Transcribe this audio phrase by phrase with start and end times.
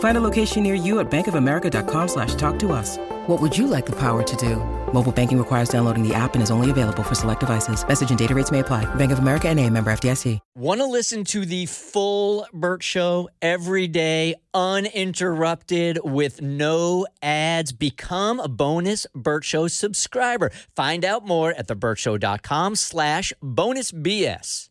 [0.00, 2.98] Find a location near you at bankofamerica.com slash talk to us.
[3.28, 4.56] What would you like the power to do?
[4.94, 7.86] Mobile banking requires downloading the app and is only available for select devices.
[7.86, 8.86] Message and data rates may apply.
[8.94, 10.38] Bank of America and a member FDIC.
[10.56, 17.72] Want to listen to the full Burt Show every day, uninterrupted, with no ads?
[17.72, 20.50] Become a bonus Burt Show subscriber.
[20.74, 24.70] Find out more at theburtshow.com slash bonus BS.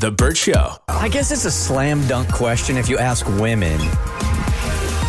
[0.00, 0.72] The Burt Show.
[0.88, 3.80] I guess it's a slam dunk question if you ask women.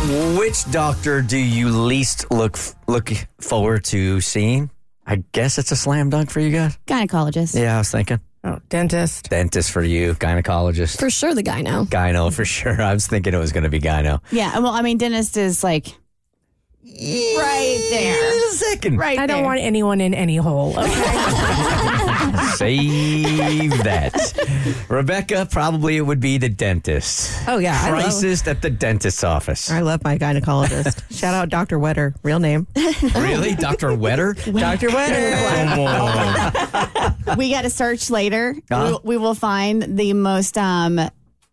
[0.04, 3.10] Which doctor do you least look look
[3.40, 4.68] forward to seeing?
[5.06, 6.78] I guess it's a slam dunk for you guys.
[6.86, 7.58] Gynecologist.
[7.58, 9.30] Yeah, I was thinking Oh, dentist.
[9.30, 11.86] dentist for you, gynecologist, For sure, the gyno.
[11.86, 12.82] gyno for sure.
[12.82, 14.20] I was thinking it was going to be gyno.
[14.30, 15.86] Yeah, well, I mean, dentist is like
[16.84, 18.50] right there.
[18.50, 19.44] Second, Right I don't there.
[19.46, 20.78] want anyone in any hole.
[20.78, 20.84] Okay.
[22.56, 24.84] save that.
[24.88, 27.42] Rebecca, probably it would be the dentist.
[27.48, 29.70] oh yeah, I love, Crisis at the dentist's office.
[29.70, 31.02] I love my gynecologist.
[31.18, 31.78] Shout out Dr.
[31.78, 32.66] Wetter, real name.
[33.14, 34.34] really, Doctor Wetter?
[34.34, 34.90] Dr.
[34.90, 35.34] Wetter.
[37.36, 38.56] we got to search later.
[38.70, 38.98] Huh?
[39.02, 41.00] We, we will find the most um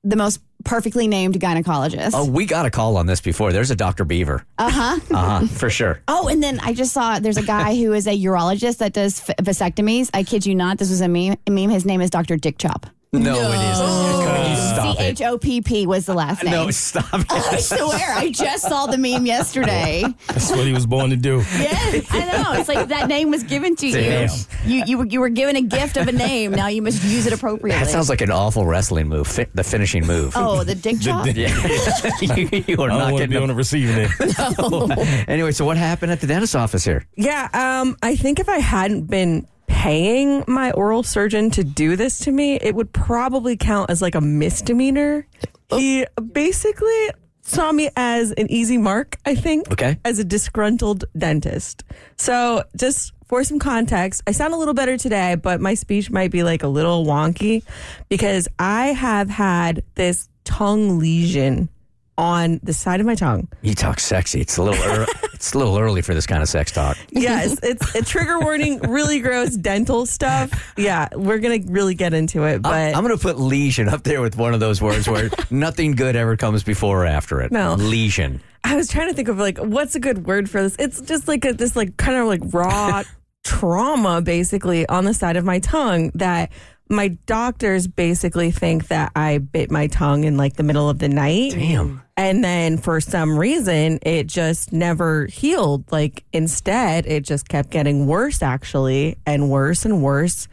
[0.03, 2.11] the most perfectly named gynecologist.
[2.13, 3.51] Oh, we got a call on this before.
[3.51, 4.45] There's a Doctor Beaver.
[4.57, 4.99] Uh huh.
[5.11, 6.01] Uh huh, for sure.
[6.07, 9.19] Oh, and then I just saw there's a guy who is a urologist that does
[9.21, 10.09] vasectomies.
[10.13, 10.77] I kid you not.
[10.77, 11.35] This was a meme.
[11.47, 11.69] A meme.
[11.69, 12.37] His name is Dr.
[12.37, 12.85] Dick Chop.
[13.13, 14.49] No, it isn't.
[14.49, 15.25] You C stop H it.
[15.25, 16.53] O P P was the last name.
[16.53, 17.25] No, stop it.
[17.29, 20.05] I swear, I just saw the meme yesterday.
[20.27, 21.39] That's what he was born to do.
[21.59, 22.53] Yes, I know.
[22.53, 24.29] It's like that name was given to Damn.
[24.65, 24.77] you.
[24.77, 26.51] You you were, you were given a gift of a name.
[26.51, 27.83] Now you must use it appropriately.
[27.83, 29.27] That sounds like an awful wrestling move.
[29.27, 30.31] Fi- the finishing move.
[30.37, 31.25] oh, the dick chop.
[31.35, 31.49] Yeah.
[32.21, 35.27] you, you are I don't not to getting be a- on the receiving end.
[35.27, 37.05] Anyway, so what happened at the dentist office here?
[37.17, 39.47] Yeah, um, I think if I hadn't been
[39.81, 44.13] paying my oral surgeon to do this to me, it would probably count as like
[44.13, 45.25] a misdemeanor.
[45.71, 45.77] Oh.
[45.79, 47.09] He basically
[47.41, 49.71] saw me as an easy mark, I think.
[49.71, 49.97] Okay.
[50.05, 51.83] As a disgruntled dentist.
[52.15, 56.29] So just for some context, I sound a little better today, but my speech might
[56.29, 57.63] be like a little wonky
[58.07, 61.69] because I have had this tongue lesion
[62.17, 63.47] on the side of my tongue.
[63.61, 64.41] You talk sexy.
[64.41, 65.07] It's a little early.
[65.33, 66.97] it's a little early for this kind of sex talk.
[67.09, 70.73] Yes, it's a trigger warning, really gross dental stuff.
[70.77, 73.89] Yeah, we're going to really get into it, but I'm, I'm going to put lesion
[73.89, 77.41] up there with one of those words where nothing good ever comes before or after
[77.41, 77.51] it.
[77.51, 77.73] No.
[77.75, 78.41] Lesion.
[78.63, 80.75] I was trying to think of like what's a good word for this.
[80.77, 83.03] It's just like a, this like kind of like raw
[83.43, 86.51] trauma basically on the side of my tongue that
[86.89, 91.07] my doctors basically think that I bit my tongue in like the middle of the
[91.07, 91.53] night.
[91.53, 92.01] Damn.
[92.17, 95.89] And then for some reason, it just never healed.
[95.91, 100.47] Like instead, it just kept getting worse, actually, and worse and worse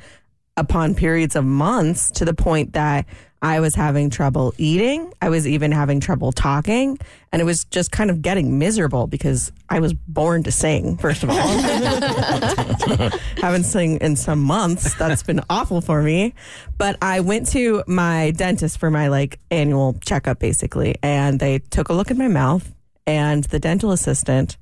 [0.57, 3.07] upon periods of months to the point that
[3.41, 5.13] I was having trouble eating.
[5.23, 6.99] I was even having trouble talking.
[7.31, 11.23] And it was just kind of getting miserable because I was born to sing, first
[11.23, 11.37] of all.
[13.37, 14.95] Haven't sung in some months.
[14.95, 16.35] That's been awful for me.
[16.79, 20.97] But I went to my dentist for my like annual checkup basically.
[21.03, 22.75] And they took a look at my mouth
[23.07, 24.57] and the dental assistant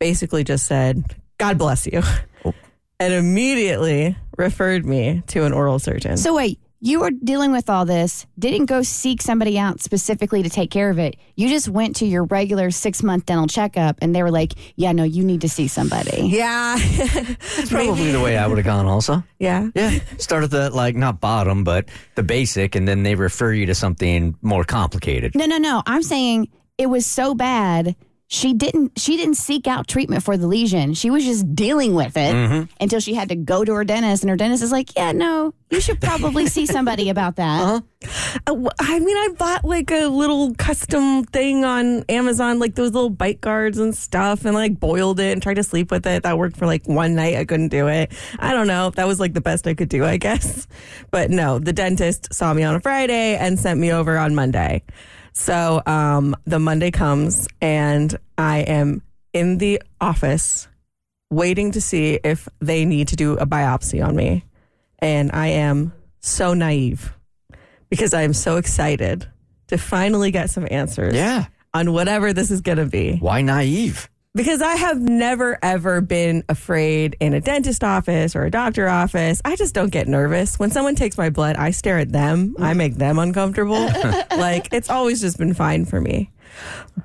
[0.00, 1.04] basically just said,
[1.38, 2.02] God bless you.
[2.44, 2.54] Oh.
[2.98, 6.16] And immediately referred me to an oral surgeon.
[6.16, 10.50] So wait, you were dealing with all this, didn't go seek somebody out specifically to
[10.50, 11.16] take care of it.
[11.34, 14.92] You just went to your regular six month dental checkup and they were like, yeah,
[14.92, 16.28] no, you need to see somebody.
[16.28, 16.76] yeah.
[17.56, 19.24] That's probably the way I would have gone also.
[19.38, 19.70] yeah.
[19.74, 19.98] Yeah.
[20.18, 23.74] Start at the, like, not bottom, but the basic, and then they refer you to
[23.74, 25.34] something more complicated.
[25.34, 25.82] No, no, no.
[25.86, 26.48] I'm saying
[26.78, 27.96] it was so bad.
[28.28, 30.94] She didn't she didn't seek out treatment for the lesion.
[30.94, 32.64] She was just dealing with it Mm-hmm.
[32.80, 35.54] until she had to go to her dentist and her dentist is like, "Yeah, no,
[35.70, 37.80] you should probably see somebody about that." Uh-huh.
[38.48, 43.10] Uh, I mean, I bought like a little custom thing on Amazon, like those little
[43.10, 46.24] bite guards and stuff, and like boiled it and tried to sleep with it.
[46.24, 47.36] That worked for like one night.
[47.36, 48.10] I couldn't do it.
[48.40, 48.90] I don't know.
[48.90, 50.66] That was like the best I could do, I guess.
[51.12, 54.82] But no, the dentist saw me on a Friday and sent me over on Monday.
[55.38, 59.02] So um, the Monday comes and I am
[59.34, 60.66] in the office
[61.30, 64.44] waiting to see if they need to do a biopsy on me.
[64.98, 67.12] And I am so naive
[67.90, 69.26] because I am so excited
[69.66, 71.44] to finally get some answers Yeah.
[71.74, 73.18] on whatever this is going to be.
[73.18, 74.08] Why naive?
[74.36, 79.40] Because I have never ever been afraid in a dentist office or a doctor office.
[79.46, 80.58] I just don't get nervous.
[80.58, 82.54] When someone takes my blood, I stare at them.
[82.58, 83.80] I make them uncomfortable.
[84.36, 86.30] like it's always just been fine for me.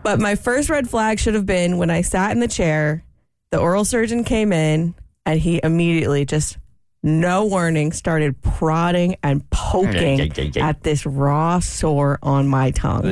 [0.03, 3.05] But my first red flag should have been when I sat in the chair,
[3.51, 4.93] the oral surgeon came in
[5.25, 6.57] and he immediately just
[7.01, 10.19] no warning started prodding and poking
[10.57, 13.05] at this raw sore on my tongue.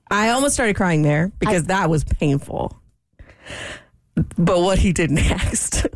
[0.10, 2.81] I almost started crying there because that was painful.
[4.14, 5.86] But what he did next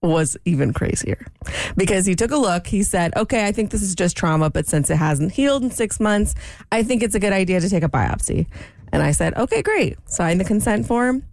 [0.00, 1.26] was even crazier
[1.76, 2.66] because he took a look.
[2.66, 5.70] He said, Okay, I think this is just trauma, but since it hasn't healed in
[5.70, 6.34] six months,
[6.70, 8.46] I think it's a good idea to take a biopsy.
[8.92, 9.98] And I said, Okay, great.
[10.08, 11.24] Sign the consent form.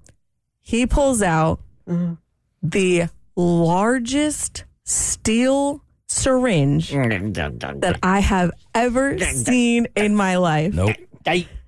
[0.61, 2.15] He pulls out mm-hmm.
[2.63, 10.73] the largest steel syringe that I have ever seen in my life.
[10.73, 10.95] Nope.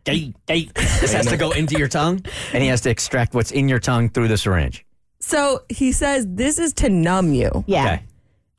[0.07, 0.71] Day, day, day.
[1.01, 2.21] This has to go into your tongue,
[2.54, 4.86] and he has to extract what's in your tongue through the syringe.
[5.19, 7.63] So he says, This is to numb you.
[7.68, 7.86] Yeah.
[7.86, 8.04] Okay.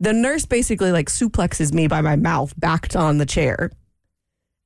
[0.00, 3.70] The nurse basically like suplexes me by my mouth backed on the chair.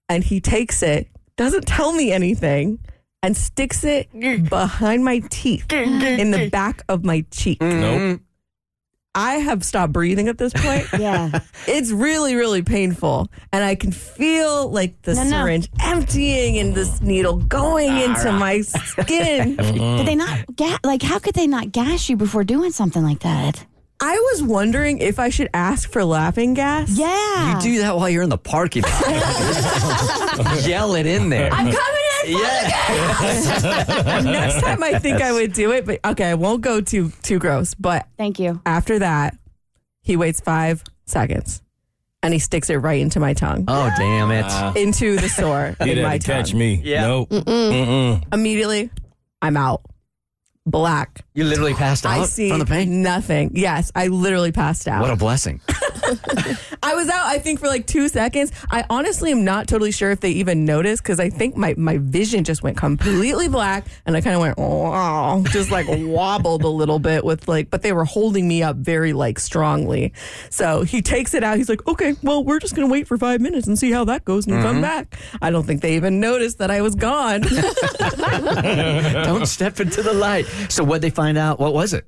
[0.09, 2.79] And he takes it, doesn't tell me anything,
[3.23, 4.11] and sticks it
[4.51, 7.61] behind my teeth in the back of my cheek.
[7.61, 7.81] Mm.
[7.81, 8.21] Nope.
[9.15, 10.87] I have stopped breathing at this point.
[10.99, 11.41] Yeah.
[11.67, 13.29] It's really, really painful.
[13.53, 15.31] And I can feel like the No, no.
[15.31, 19.57] syringe emptying and this needle going into my skin.
[19.63, 19.97] Uh-huh.
[19.99, 21.03] Did they not ga- like?
[21.03, 23.65] How could they not gas you before doing something like that?
[24.01, 26.91] I was wondering if I should ask for laughing gas.
[26.91, 27.55] Yeah.
[27.57, 29.03] You do that while you're in the parking lot.
[30.67, 31.53] Yell it in there.
[31.53, 32.02] I'm coming in.
[32.27, 34.23] Yeah.
[34.25, 37.39] Next time I think I would do it, but okay, I won't go too too
[37.39, 37.75] gross.
[37.75, 38.61] But Thank you.
[38.67, 39.37] after that,
[40.03, 41.63] he waits five seconds
[42.23, 44.45] and he sticks it right into my tongue, Oh, damn it.
[44.49, 44.73] Ah.
[44.75, 46.37] into the sore He in my had to tongue.
[46.45, 46.81] catch me.
[46.85, 47.07] Yeah.
[47.09, 47.31] Nope.
[47.31, 48.25] Mm-mm.
[48.33, 48.91] Immediately,
[49.41, 49.83] I'm out.
[50.65, 51.25] Black.
[51.35, 53.03] You literally passed I out see from the pain?
[53.03, 53.51] nothing.
[53.55, 55.01] Yes, I literally passed out.
[55.03, 55.61] What a blessing.
[56.83, 58.53] I was out, I think, for like two seconds.
[58.71, 61.99] I honestly am not totally sure if they even noticed because I think my, my
[61.99, 66.69] vision just went completely black and I kind of went, oh, just like wobbled a
[66.69, 70.13] little bit with like, but they were holding me up very like strongly.
[70.51, 71.57] So he takes it out.
[71.57, 74.05] He's like, okay, well, we're just going to wait for five minutes and see how
[74.05, 74.83] that goes and come mm-hmm.
[74.83, 75.19] back.
[75.41, 77.43] I don't think they even noticed that I was gone.
[79.25, 80.47] Don't step into the light.
[80.69, 81.59] So, what they find out?
[81.59, 82.07] What was it?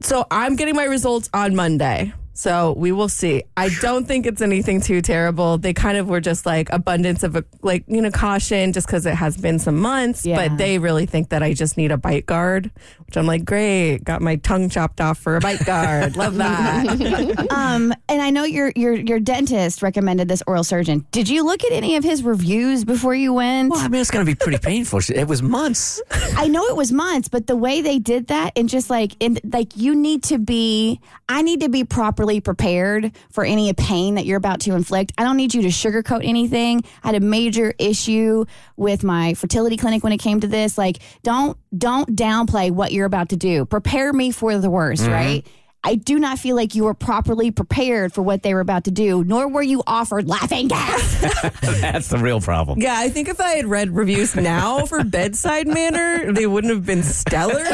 [0.00, 2.12] So I'm getting my results on Monday.
[2.36, 3.44] So we will see.
[3.56, 5.56] I don't think it's anything too terrible.
[5.56, 9.06] They kind of were just like abundance of a, like, you know, caution just because
[9.06, 10.26] it has been some months.
[10.26, 10.36] Yeah.
[10.36, 12.70] But they really think that I just need a bite guard,
[13.06, 14.04] which I'm like, great.
[14.04, 16.16] Got my tongue chopped off for a bite guard.
[16.16, 17.46] Love that.
[17.50, 21.06] Um, and I know your your your dentist recommended this oral surgeon.
[21.12, 23.70] Did you look at any of his reviews before you went?
[23.70, 25.00] Well, I mean, it's going to be pretty painful.
[25.08, 26.02] It was months.
[26.36, 29.40] I know it was months, but the way they did that and just like and
[29.54, 31.00] like you need to be
[31.30, 35.12] I need to be properly prepared for any pain that you're about to inflict.
[35.18, 36.82] I don't need you to sugarcoat anything.
[37.02, 38.44] I had a major issue
[38.76, 40.76] with my fertility clinic when it came to this.
[40.76, 43.64] Like don't don't downplay what you're about to do.
[43.64, 45.12] Prepare me for the worst, mm-hmm.
[45.12, 45.46] right?
[45.86, 48.90] I do not feel like you were properly prepared for what they were about to
[48.90, 51.20] do, nor were you offered laughing gas.
[51.80, 52.80] That's the real problem.
[52.80, 56.84] yeah, I think if I had read reviews now for bedside manner, they wouldn't have
[56.84, 57.64] been stellar.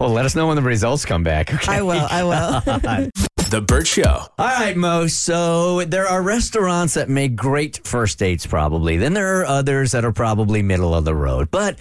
[0.00, 1.52] Well, let us know when the results come back.
[1.52, 1.72] Okay.
[1.72, 2.06] I will.
[2.10, 3.10] I will.
[3.50, 4.26] The Burt Show.
[4.38, 5.06] All right, Mo.
[5.06, 8.96] So there are restaurants that make great first dates, probably.
[8.96, 11.50] Then there are others that are probably middle of the road.
[11.50, 11.78] But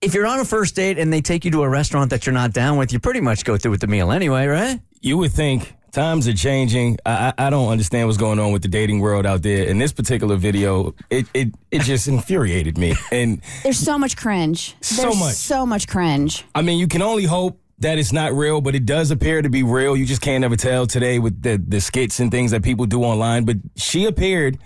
[0.00, 2.32] if you're on a first date and they take you to a restaurant that you're
[2.32, 4.80] not down with, you pretty much go through with the meal anyway, right?
[5.00, 6.98] You would think times are changing.
[7.04, 9.64] I, I I don't understand what's going on with the dating world out there.
[9.64, 12.94] In this particular video, it it, it just infuriated me.
[13.12, 14.74] And There's so much cringe.
[14.80, 15.34] So There's much.
[15.34, 16.44] So much cringe.
[16.54, 19.48] I mean, you can only hope that it's not real, but it does appear to
[19.48, 19.96] be real.
[19.96, 23.02] You just can't ever tell today with the, the skits and things that people do
[23.02, 23.44] online.
[23.46, 24.58] But she appeared,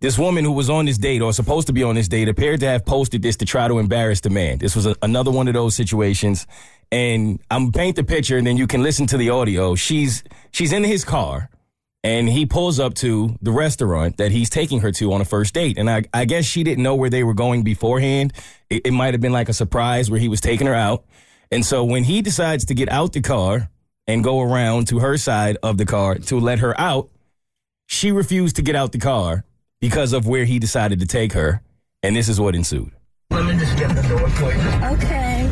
[0.00, 2.60] this woman who was on this date or supposed to be on this date, appeared
[2.60, 4.58] to have posted this to try to embarrass the man.
[4.58, 6.46] This was a, another one of those situations.
[6.92, 9.74] And I'm paint the picture, and then you can listen to the audio.
[9.74, 11.50] She's she's in his car,
[12.02, 15.52] and he pulls up to the restaurant that he's taking her to on a first
[15.52, 15.76] date.
[15.76, 18.32] And I, I guess she didn't know where they were going beforehand.
[18.70, 21.04] It, it might have been like a surprise where he was taking her out.
[21.50, 23.68] And so when he decides to get out the car
[24.06, 27.10] and go around to her side of the car to let her out,
[27.86, 29.44] she refused to get out the car
[29.80, 31.62] because of where he decided to take her.
[32.02, 32.92] And this is what ensued.
[33.30, 34.60] Let me just get the door for you.
[34.96, 35.48] Okay.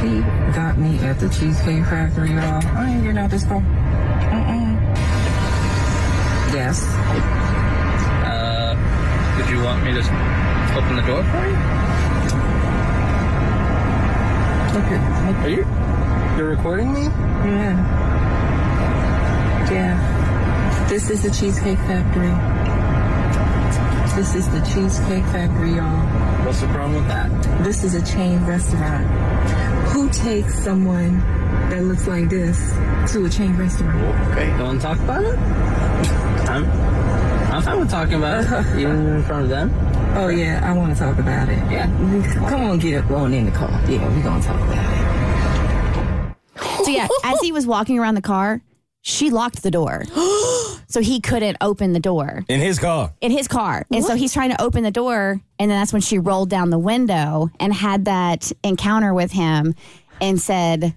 [0.00, 0.20] He
[0.52, 2.64] got me at the Cheesecake Factory, y'all.
[2.64, 3.60] I ain't getting out this car.
[3.60, 4.76] Mm-mm.
[6.54, 6.82] Yes.
[8.24, 8.74] Uh,
[9.36, 10.00] did you want me to
[10.78, 11.56] open the door for you?
[14.76, 16.36] Look at, look Are you?
[16.38, 17.04] You're recording me?
[17.04, 18.15] Yeah.
[19.70, 20.86] Yeah.
[20.88, 22.30] This is the Cheesecake Factory.
[24.16, 26.46] This is the Cheesecake Factory, y'all.
[26.46, 27.64] What's the problem with that?
[27.64, 29.06] This is a chain restaurant.
[29.88, 31.18] Who takes someone
[31.70, 32.56] that looks like this
[33.12, 34.30] to a chain restaurant?
[34.30, 35.36] Okay, you want to talk about it?
[36.48, 36.64] I'm,
[37.50, 39.72] I'm fine with talking about it, even in front of them.
[40.16, 41.58] Oh yeah, I want to talk about it.
[41.70, 41.86] Yeah.
[42.48, 43.68] Come on, get up, going in the car.
[43.88, 45.06] Yeah, we're gonna talk about it.
[46.84, 48.62] So yeah, as he was walking around the car,
[49.06, 50.02] she locked the door.
[50.88, 53.14] so he couldn't open the door In his car.
[53.20, 53.86] in his car.
[53.92, 56.70] And so he's trying to open the door and then that's when she rolled down
[56.70, 59.76] the window and had that encounter with him
[60.20, 60.92] and said,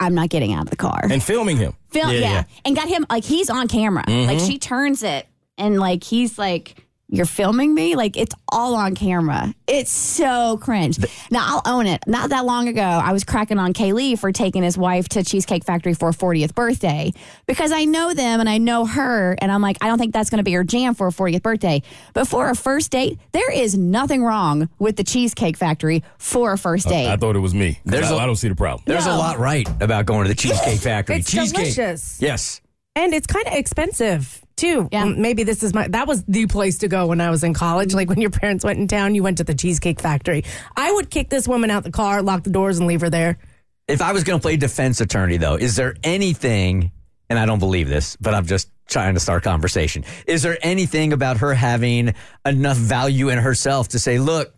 [0.00, 1.00] I'm not getting out of the car.
[1.08, 1.74] And filming him.
[1.90, 2.44] Film, yeah, Yeah, yeah.
[2.64, 4.04] And got him like he's on camera.
[4.08, 4.46] Like mm-hmm.
[4.46, 5.26] she turns it
[5.56, 7.96] and like he's like, You're filming me?
[7.96, 9.54] Like it's all on camera.
[9.66, 10.98] It's so cringe.
[11.30, 12.02] Now I'll own it.
[12.06, 15.64] Not that long ago, I was cracking on Kaylee for taking his wife to Cheesecake
[15.64, 17.12] Factory for her 40th birthday
[17.46, 19.38] because I know them and I know her.
[19.40, 21.42] And I'm like, I don't think that's going to be her jam for her 40th
[21.42, 21.82] birthday.
[22.12, 26.58] But for a first date, there is nothing wrong with the Cheesecake Factory for a
[26.58, 27.08] first date.
[27.08, 27.78] I thought it was me.
[27.86, 28.82] There's I a- I don't see the problem.
[28.86, 31.16] There's a lot right about going to the Cheesecake Factory.
[31.16, 31.74] It's Cheesecake.
[31.74, 32.20] delicious.
[32.20, 32.60] Yes.
[32.94, 34.88] And it's kind of expensive too.
[34.92, 35.04] Yeah.
[35.04, 37.94] Maybe this is my that was the place to go when I was in college.
[37.94, 40.44] Like when your parents went in town, you went to the Cheesecake Factory.
[40.76, 43.38] I would kick this woman out the car, lock the doors, and leave her there.
[43.86, 46.92] If I was going to play defense attorney, though, is there anything,
[47.30, 50.04] and I don't believe this, but I'm just trying to start conversation.
[50.26, 54.54] Is there anything about her having enough value in herself to say, look,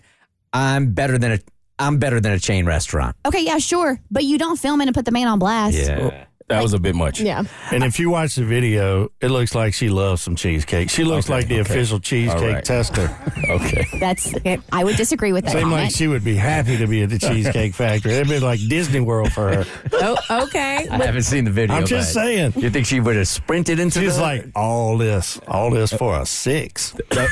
[0.52, 1.38] I'm better than a,
[1.78, 3.14] I'm better than a chain restaurant?
[3.25, 4.00] okay, yeah, sure.
[4.11, 5.76] But you don't film it and put the man on blast.
[5.76, 6.26] Yeah.
[6.50, 7.21] That was a bit much.
[7.21, 7.45] Yeah.
[7.73, 10.90] And if you watch the video, it looks like she loves some cheesecake.
[10.90, 11.71] She looks Okay, like the okay.
[11.73, 12.64] official cheesecake All right.
[12.64, 13.09] tester.
[13.50, 13.85] Okay.
[13.99, 14.33] That's
[14.71, 15.52] I would disagree with that.
[15.52, 15.92] Seemed like comment.
[15.97, 18.12] she would be happy to be at the Cheesecake Factory.
[18.12, 19.64] It'd be like Disney World for her.
[20.02, 20.87] Oh, okay.
[20.88, 21.76] I haven't seen the video.
[21.76, 22.52] I'm just but saying.
[22.57, 26.21] You think she would have sprinted into She's the- like, all this, all this for
[26.21, 26.92] a six.
[27.11, 27.28] That,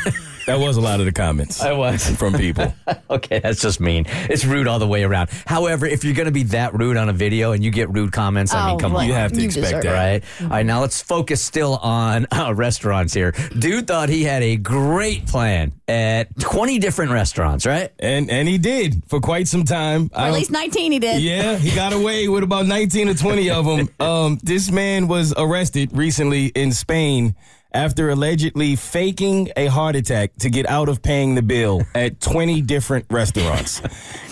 [0.47, 2.09] that was a lot of the comments I was.
[2.17, 2.75] from people.
[3.11, 4.05] Okay, that's just mean.
[4.29, 5.31] It's rude all the way around.
[5.47, 8.13] However, if you're going to be that rude on a video and you get rude
[8.13, 9.08] comments, I mean, Oh, come on.
[9.09, 9.93] You have to You expect deserve that.
[9.95, 10.25] Right.
[10.43, 10.67] All right.
[10.67, 13.33] Now let's focus still on uh, restaurants here.
[13.59, 17.91] Dude thought he had a great plan at 20 different restaurants, right?
[17.99, 20.11] And and he did for quite some time.
[20.15, 21.23] or at least 19 he did.
[21.23, 23.89] Yeah, he got away with about 19 or 20 of them.
[24.01, 27.35] Um, this man was arrested recently in Spain
[27.73, 32.63] after allegedly faking a heart attack to get out of paying the bill at 20
[32.63, 33.83] different restaurants.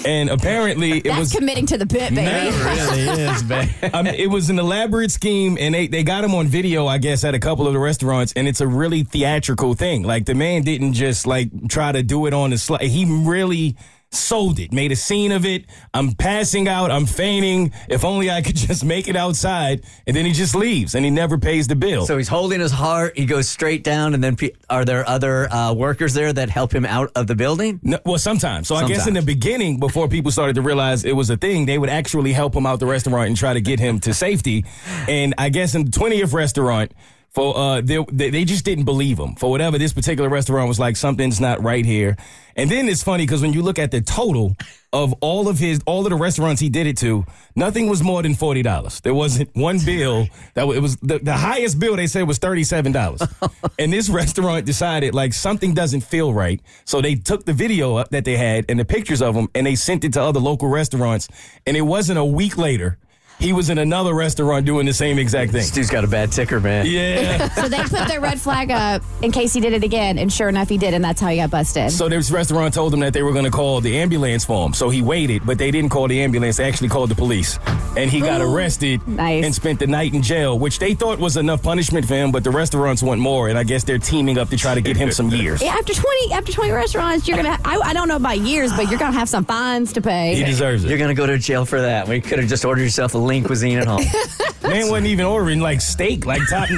[0.07, 2.57] And apparently it That's was committing to the bit, baby.
[2.57, 3.69] really is, man.
[3.93, 6.99] I mean, it was an elaborate scheme, and they, they got him on video, I
[6.99, 10.02] guess, at a couple of the restaurants, and it's a really theatrical thing.
[10.02, 13.76] Like the man didn't just like try to do it on the slide; he really
[14.13, 15.65] sold it, made a scene of it.
[15.93, 17.73] I'm passing out, I'm fainting.
[17.89, 21.11] If only I could just make it outside, and then he just leaves, and he
[21.11, 22.07] never pays the bill.
[22.07, 23.17] So he's holding his heart.
[23.17, 26.75] He goes straight down, and then pe- are there other uh, workers there that help
[26.75, 27.81] him out of the building?
[27.83, 28.69] No, well, sometimes.
[28.69, 31.67] So I guess in the beginning, before people started to realize it was a thing,
[31.67, 34.65] they would actually help him out the restaurant and try to get him to safety.
[35.09, 36.93] And I guess in the twentieth restaurant,
[37.37, 39.76] for uh, they, they they just didn't believe him for whatever.
[39.76, 42.16] This particular restaurant was like something's not right here.
[42.57, 44.57] And then it's funny because when you look at the total
[44.90, 48.23] of all of his all of the restaurants he did it to, nothing was more
[48.23, 49.02] than forty dollars.
[49.02, 52.38] There wasn't one bill that was, it was the, the highest bill they said was
[52.38, 53.21] thirty seven dollars.
[53.78, 58.09] and this restaurant decided like something doesn't feel right, so they took the video up
[58.12, 60.71] that they had and the pictures of him and they sent it to other local
[60.71, 61.28] restaurants.
[61.66, 62.97] And it wasn't a week later.
[63.38, 65.61] He was in another restaurant doing the same exact thing.
[65.61, 66.87] This dude's got a bad ticker, man.
[66.87, 67.49] Yeah.
[67.57, 70.49] So they put their red flag up in case he did it again, and sure
[70.49, 71.90] enough, he did, and that's how he got busted.
[71.90, 74.73] So this restaurant told him that they were going to call the ambulance for him.
[74.75, 76.59] So he waited, but they didn't call the ambulance.
[76.59, 77.59] They actually called the police.
[77.97, 79.45] And he got arrested Nice.
[79.45, 82.45] and spent the night in jail, which they thought was enough punishment for him, but
[82.45, 83.49] the restaurants want more.
[83.49, 85.62] And I guess they're teaming up to try to get him some years.
[85.62, 87.59] yeah, after 20, after 20 restaurants, you're gonna.
[87.64, 90.35] I, I don't know about years, but you're gonna have some fines to pay.
[90.37, 90.88] He deserves it.
[90.88, 92.07] You're going to go to jail for that.
[92.07, 94.04] We could have just ordered yourself a lean cuisine at home.
[94.62, 96.68] Man wasn't even ordering like steak, like top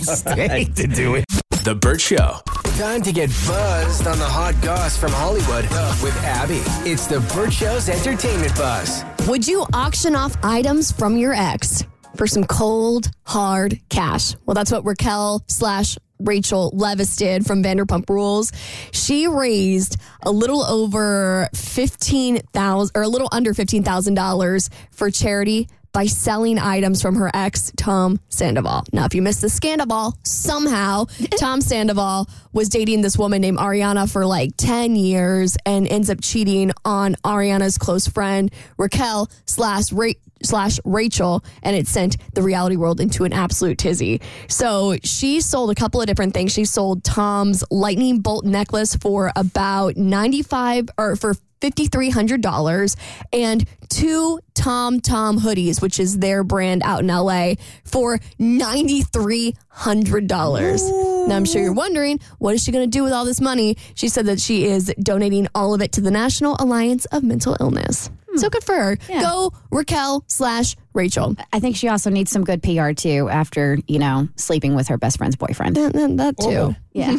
[0.00, 1.24] steak to do it.
[1.64, 2.38] The Burt Show.
[2.78, 5.64] Time to get buzzed on the hot goss from Hollywood
[6.02, 6.62] with Abby.
[6.88, 9.04] It's the Burt Show's entertainment buzz.
[9.28, 11.84] Would you auction off items from your ex
[12.16, 14.34] for some cold, hard cash?
[14.46, 18.52] Well, that's what Raquel slash Rachel Leviss did from Vanderpump Rules.
[18.92, 25.10] She raised a little over fifteen thousand, or a little under fifteen thousand dollars for
[25.10, 28.84] charity by selling items from her ex, Tom Sandoval.
[28.92, 31.06] Now, if you missed the Scandoval, somehow
[31.38, 36.18] Tom Sandoval was dating this woman named Ariana for like 10 years and ends up
[36.22, 40.12] cheating on Ariana's close friend, Raquel slash Ra-
[40.42, 44.20] slash Rachel, and it sent the reality world into an absolute tizzy.
[44.48, 46.52] So she sold a couple of different things.
[46.52, 52.96] She sold Tom's lightning bolt necklace for about 95 or for $5,300
[53.32, 57.54] and two Tom Tom hoodies, which is their brand out in LA,
[57.84, 61.28] for $9,300.
[61.28, 63.76] Now, I'm sure you're wondering, what is she going to do with all this money?
[63.94, 67.56] She said that she is donating all of it to the National Alliance of Mental
[67.60, 68.10] Illness.
[68.40, 68.96] So good for her.
[69.20, 71.36] Go Raquel slash Rachel.
[71.52, 74.98] I think she also needs some good PR too after, you know, sleeping with her
[74.98, 75.76] best friend's boyfriend.
[75.76, 76.48] That, that- that too.
[76.48, 76.74] Oh.
[76.92, 77.16] Yeah.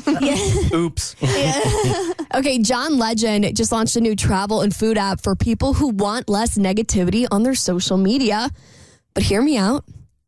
[0.74, 1.16] Oops.
[2.36, 6.28] Okay, John Legend just launched a new travel and food app for people who want
[6.30, 8.50] less negativity on their social media.
[9.14, 9.86] But hear me out.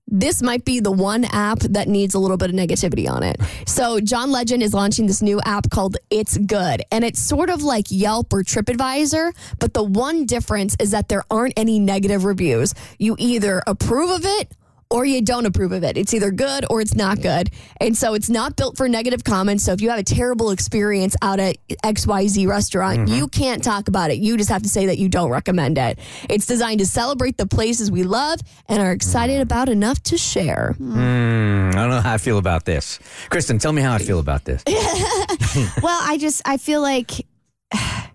[0.08, 3.38] This might be the one app that needs a little bit of negativity on it.
[3.66, 6.84] So, John Legend is launching this new app called It's Good.
[6.92, 9.34] And it's sort of like Yelp or TripAdvisor.
[9.60, 12.74] But the one difference is that there aren't any negative reviews.
[13.00, 14.52] You either approve of it
[14.94, 15.98] or you don't approve of it.
[15.98, 17.50] It's either good or it's not good.
[17.82, 19.64] And so it's not built for negative comments.
[19.64, 23.16] So if you have a terrible experience out at XYZ restaurant, mm-hmm.
[23.16, 24.20] you can't talk about it.
[24.20, 25.98] You just have to say that you don't recommend it.
[26.30, 29.42] It's designed to celebrate the places we love and are excited mm.
[29.42, 30.76] about enough to share.
[30.78, 30.94] Hmm.
[30.94, 33.00] hmm, I don't know how I feel about this.
[33.32, 34.64] Kristen, tell me how I feel about this.
[35.82, 37.26] well, I just I feel like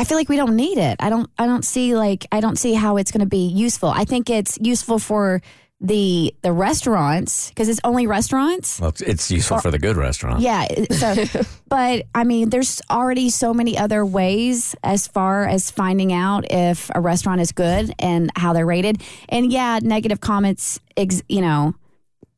[0.00, 0.96] I feel like we don't need it.
[0.98, 3.90] I don't I don't see like I don't see how it's going to be useful.
[3.90, 5.42] I think it's useful for
[5.78, 8.80] the the restaurants because it's only restaurants.
[8.80, 10.40] Well, it's, useful for the good restaurant.
[10.40, 10.66] Yeah.
[10.90, 11.24] So,
[11.68, 16.90] but I mean, there's already so many other ways as far as finding out if
[16.94, 19.02] a restaurant is good and how they're rated.
[19.28, 21.74] And yeah, negative comments, ex, you know,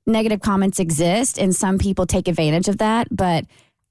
[0.05, 3.07] negative comments exist and some people take advantage of that.
[3.13, 3.45] But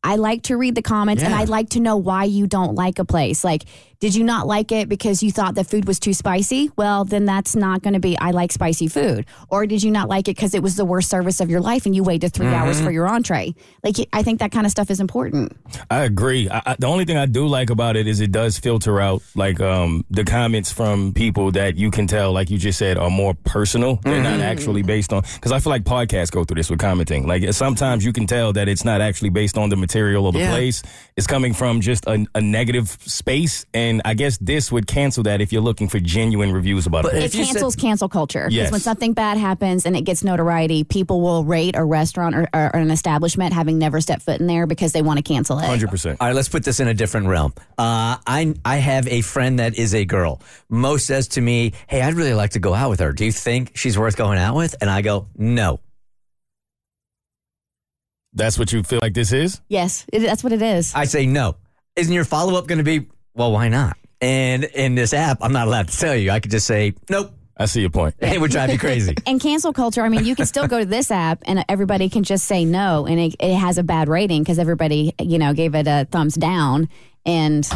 [0.04, 1.40] I like to read the comments and Yeah.
[1.40, 3.44] I like to know why you don't like a place.
[3.44, 3.64] Like,
[4.02, 6.72] did you not like it because you thought the food was too spicy?
[6.76, 9.28] Well, then that's not going to be, I like spicy food.
[9.50, 11.86] Or did you not like it because it was the worst service of your life
[11.86, 13.54] and you waited 3 hours for your entree?
[13.84, 15.56] Like, I think that kind of stuff is important.
[15.92, 16.50] I agree.
[16.50, 19.22] I, I, the only thing I do like about it is it does filter out
[19.36, 23.12] like um, the comments from people that you can tell, like you just said, are
[23.12, 23.98] more personal.
[23.98, 25.22] They're not actually based on.
[25.36, 27.28] Because I feel like podcasts go through this with commenting.
[27.28, 30.40] Like sometimes you can tell that it's not actually based on the material or the
[30.40, 30.50] Yeah.
[30.52, 30.82] place.
[31.16, 35.42] It's coming from just a, a negative space, and I guess this would cancel that
[35.42, 37.18] if you're looking for genuine reviews about But it.
[37.18, 38.44] It If you said- cancels cancel culture.
[38.46, 38.72] Because Yes.
[38.72, 42.68] when something bad happens and it gets notoriety, people will rate a restaurant or, or
[42.76, 45.66] an establishment having never stepped foot in there because they want to cancel it.
[45.66, 46.18] Hundred percent.
[46.22, 47.54] All right, let's put this in a different realm.
[47.78, 50.40] Uh, I I have a friend that is a girl.
[50.70, 53.12] Mo says to me, "Hey, I'd really like to go out with her.
[53.12, 55.80] Do you think she's worth going out with?" And I go, "No."
[58.34, 59.62] That's what you feel like this is.
[59.68, 60.94] Yes, it, that's what it is.
[60.96, 61.56] I say no.
[61.98, 65.54] Isn't your follow up going to be, "Well, why not?" And in this app, I'm
[65.54, 66.32] not allowed to tell you.
[66.32, 68.16] I could just say, "Nope." I see your point.
[68.20, 69.16] It would drive you crazy.
[69.28, 72.24] and cancel culture, I mean, you can still go to this app and everybody can
[72.24, 75.76] just say no, and it, it has a bad rating because everybody, you know, gave
[75.76, 76.90] it a thumbs down,
[77.24, 77.70] and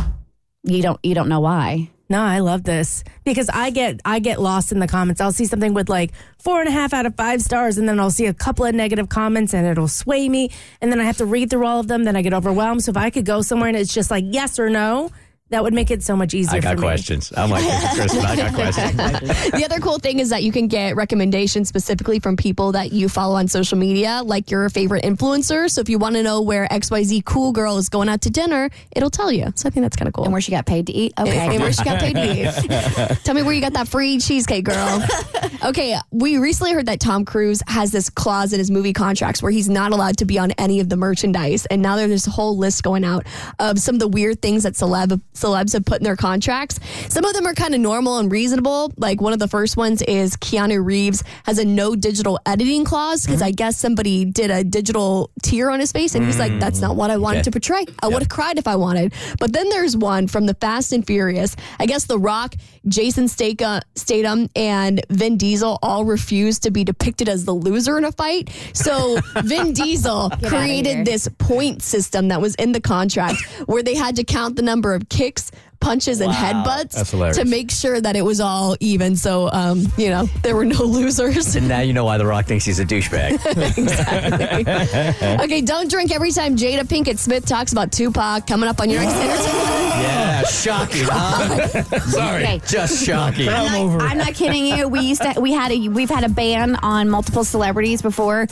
[0.63, 1.91] you don't you don't know why.
[2.07, 5.21] No, I love this because I get I get lost in the comments.
[5.21, 7.99] I'll see something with like four and a half out of five stars, and then
[7.99, 10.51] I'll see a couple of negative comments, and it'll sway me.
[10.81, 12.03] And then I have to read through all of them.
[12.03, 12.83] Then I get overwhelmed.
[12.83, 15.11] So if I could go somewhere and it's just like yes or no,
[15.49, 16.57] that would make it so much easier.
[16.57, 16.87] I got for me.
[16.87, 17.31] questions.
[17.37, 18.25] I'm like Kristen.
[18.25, 18.95] I got questions.
[19.51, 23.07] the other cool thing is that you can get recommendations specifically from people that you
[23.07, 25.69] follow on social media, like your favorite influencer.
[25.69, 28.71] So if you want to know where XYZ cool girl is going out to dinner,
[28.95, 29.53] it'll tell you.
[29.55, 30.23] So I think that's kind of cool.
[30.23, 31.13] And where she got paid to eat.
[31.19, 31.37] Okay.
[31.37, 33.17] And where she got paid to eat.
[33.23, 35.05] Tell me where you got that free cheesecake, girl.
[35.65, 39.51] okay, we recently heard that Tom Cruise has this clause in his movie contracts where
[39.51, 41.67] he's not allowed to be on any of the merchandise.
[41.67, 43.27] And now there's this whole list going out
[43.59, 46.79] of some of the weird things that celeb celebs have put in their contracts.
[47.09, 48.93] Some of them are kind of normal and reasonable.
[48.97, 53.25] Like one of the first ones is Keanu Reeves has a no digital editing clause
[53.25, 53.47] because mm-hmm.
[53.47, 56.79] I guess somebody did a digital tear on his face and he's like, mm, that's
[56.81, 57.43] not what I wanted Okay.
[57.43, 57.85] to portray.
[58.01, 59.13] I would have cried if I wanted.
[59.39, 61.55] But then there's one from the Fast and Furious.
[61.79, 62.55] I guess The Rock,
[62.87, 68.11] Jason Statham, and Vin Diesel all refused to be depicted as the loser in a
[68.11, 68.49] fight.
[68.73, 70.49] So Vin Diesel Get outta here.
[70.49, 74.61] created this point system that was in the contract where they had to count the
[74.61, 76.63] number of kicks, punches, and Wow.
[76.65, 79.15] headbutts to make sure that it was all even.
[79.15, 81.55] So, um, you know, there were no losers.
[81.55, 83.39] And now you know why The Rock thinks he's a douchebag.
[85.43, 89.01] okay, don't drink every time Jada Pinkett Smith talks about Tupac coming up on your
[89.01, 89.45] next entertainment.
[90.01, 91.83] yeah, shocking, huh?
[91.99, 92.43] Sorry.
[92.43, 92.61] Okay.
[92.67, 93.47] Just shocking.
[93.49, 94.87] I'm not, I'm not kidding you.
[94.87, 98.47] We used to we had a we've had a ban on multiple celebrities before.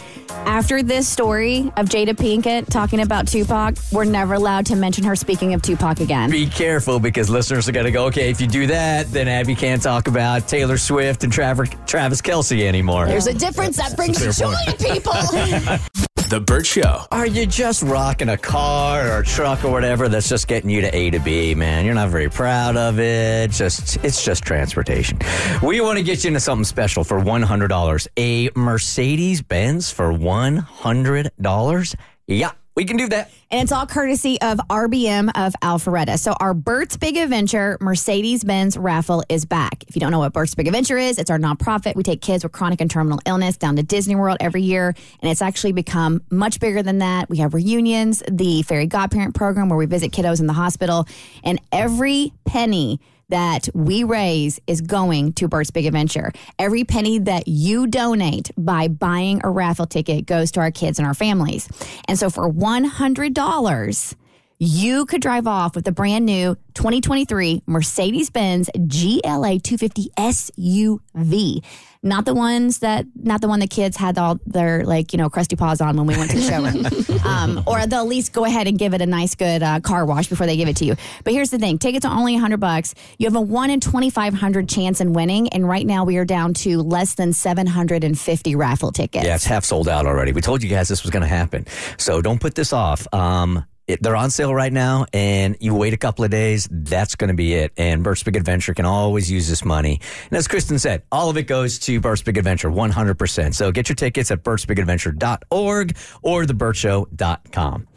[0.46, 5.16] After this story of Jada Pinkett talking about Tupac, we're never allowed to mention her
[5.16, 6.30] speaking of Tupac again.
[6.30, 9.56] Be careful because listeners are going to go, okay, if you do that, then Abby
[9.56, 13.06] can't talk about Taylor Swift and Travis, Travis Kelce anymore.
[13.06, 15.14] There's a difference that brings joy to people.
[16.34, 17.02] The Burt Show.
[17.12, 20.82] Are you just rocking a car or a truck or whatever that's just getting you
[20.82, 21.86] to A to B, man?
[21.86, 23.52] You're not very proud of it.
[23.52, 25.20] Just it's just transportation.
[25.62, 28.08] We want to get you into something special for $100.
[28.18, 31.96] A Mercedes Benz for $100.
[32.26, 33.32] Yeah, we can do that.
[33.52, 36.18] And it's all courtesy of RBM of Alpharetta.
[36.18, 39.84] So our Burt's Big Adventure Mercedes Benz raffle is back.
[39.88, 41.96] If you don't know what Burt's Big Adventure is, it's our nonprofit.
[41.96, 44.96] We take kids with chronic and terminal illness down to Disney World every year.
[45.22, 47.30] And it's actually become much bigger than that.
[47.30, 51.08] We have reunions, the Fairy Godparent program where we visit kiddos in the hospital.
[51.44, 56.32] And every penny that we raise is going to Burt's Big Adventure.
[56.60, 61.08] Every penny that you donate by buying a raffle ticket goes to our kids and
[61.08, 61.68] our families.
[62.08, 64.16] And so for $100,
[64.60, 71.64] you could drive off with the brand new 2023 Mercedes Benz GLA 250 SUV.
[72.06, 75.30] Not the ones that, not the one the kids had all their like, you know,
[75.30, 77.26] crusty paws on when we went to the showroom.
[77.26, 80.06] um, or they'll at least go ahead and give it a nice, good uh, car
[80.06, 80.96] wash before they give it to you.
[81.24, 82.94] But here's the thing tickets are only 100 bucks.
[83.18, 85.48] You have a 1 in 2,500 chance in winning.
[85.50, 89.26] And right now we are down to less than 750 raffle tickets.
[89.26, 90.34] Yeah, it's half sold out already.
[90.34, 91.66] We told you guys this was going to happen.
[91.98, 93.08] So don't put this off.
[93.14, 97.30] Um, they're on sale right now, and you wait a couple of days, that's going
[97.30, 97.74] to be it.
[97.78, 100.00] And Burt's Big Adventure can always use this money.
[100.30, 103.54] And as Kristen said, all of it goes to Burt's Big Adventure, 100%.
[103.54, 107.88] So get your tickets at burtsbigadventure.org or theburtshow.com.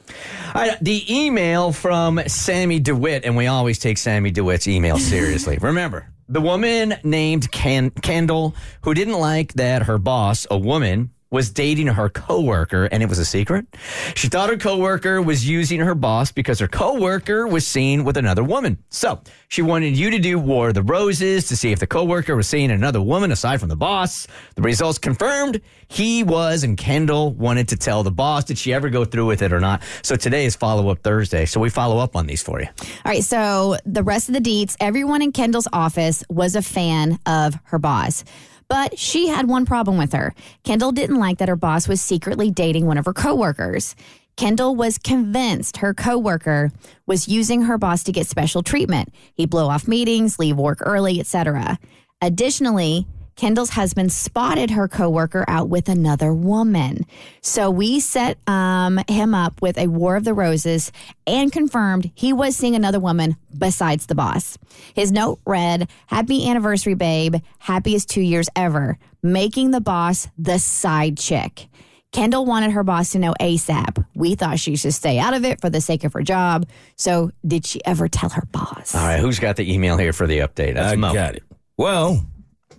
[0.55, 5.59] All right, the email from Sammy DeWitt, and we always take Sammy DeWitt's email seriously.
[5.61, 11.51] Remember, the woman named Ken- Kendall, who didn't like that her boss, a woman, was
[11.51, 13.67] dating her coworker and it was a secret.
[14.15, 18.45] She thought her coworker was using her boss because her coworker was seen with another
[18.45, 18.79] woman.
[18.91, 22.37] So she wanted you to do War of the Roses to see if the coworker
[22.37, 24.27] was seeing another woman aside from the boss.
[24.55, 28.45] The results confirmed he was, and Kendall wanted to tell the boss.
[28.45, 29.83] Did she ever go through with it or not?
[30.03, 31.45] So today is follow up Thursday.
[31.45, 32.67] So we follow up on these for you.
[32.67, 37.19] All right, so the rest of the deets, everyone in Kendall's office was a fan
[37.27, 38.25] of her boss.
[38.69, 40.35] But she had one problem with her.
[40.65, 43.95] Kendall didn't like that her boss was secretly dating one of her coworkers.
[44.37, 46.71] Kendall was convinced her coworker
[47.07, 49.15] was using her boss to get special treatment.
[49.35, 51.79] He'd blow off meetings, leave work early, etc.
[52.21, 57.05] Additionally, Kendall's husband spotted her coworker out with another woman.
[57.43, 60.91] So we set um, him up with a War of the Roses
[61.27, 64.57] and confirmed he was seeing another woman besides the boss.
[64.95, 67.37] His note read, Happy anniversary, babe.
[67.59, 68.99] Happiest two years ever.
[69.23, 71.69] Making the boss the side chick.
[72.13, 74.03] Kendall wanted her boss to know ASAP.
[74.15, 76.67] We thought she should stay out of it for the sake of her job.
[76.95, 78.95] So, did she ever tell her boss?
[78.95, 80.75] All right, who's got the email here for the update?
[80.75, 81.13] That's I Mo.
[81.13, 81.43] got it.
[81.77, 82.25] Well,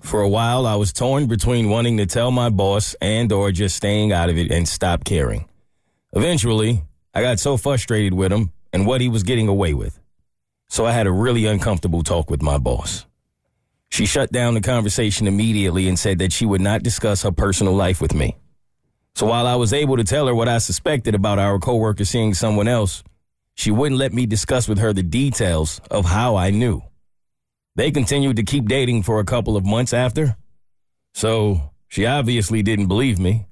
[0.08, 3.76] for a while, I was torn between wanting to tell my boss and or just
[3.76, 5.48] staying out of it and stop caring.
[6.14, 10.00] Eventually, I got so frustrated with him and what he was getting away with.
[10.70, 13.06] So I had a really uncomfortable talk with my boss.
[13.90, 17.74] She shut down the conversation immediately and said that she would not discuss her personal
[17.74, 18.36] life with me.
[19.16, 22.34] So while I was able to tell her what I suspected about our coworker seeing
[22.34, 23.04] someone else,
[23.56, 26.84] she wouldn't let me discuss with her the details of how I knew.
[27.78, 30.36] They continued to keep dating for a couple of months after.
[31.14, 33.46] So she obviously didn't believe me.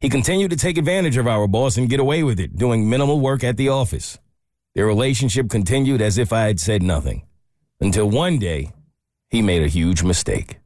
[0.00, 3.20] He continued to take advantage of our boss and get away with it, doing minimal
[3.20, 4.18] work at the office.
[4.74, 7.26] Their relationship continued as if I had said nothing.
[7.82, 8.72] Until one day,
[9.28, 10.58] he made a huge mistake.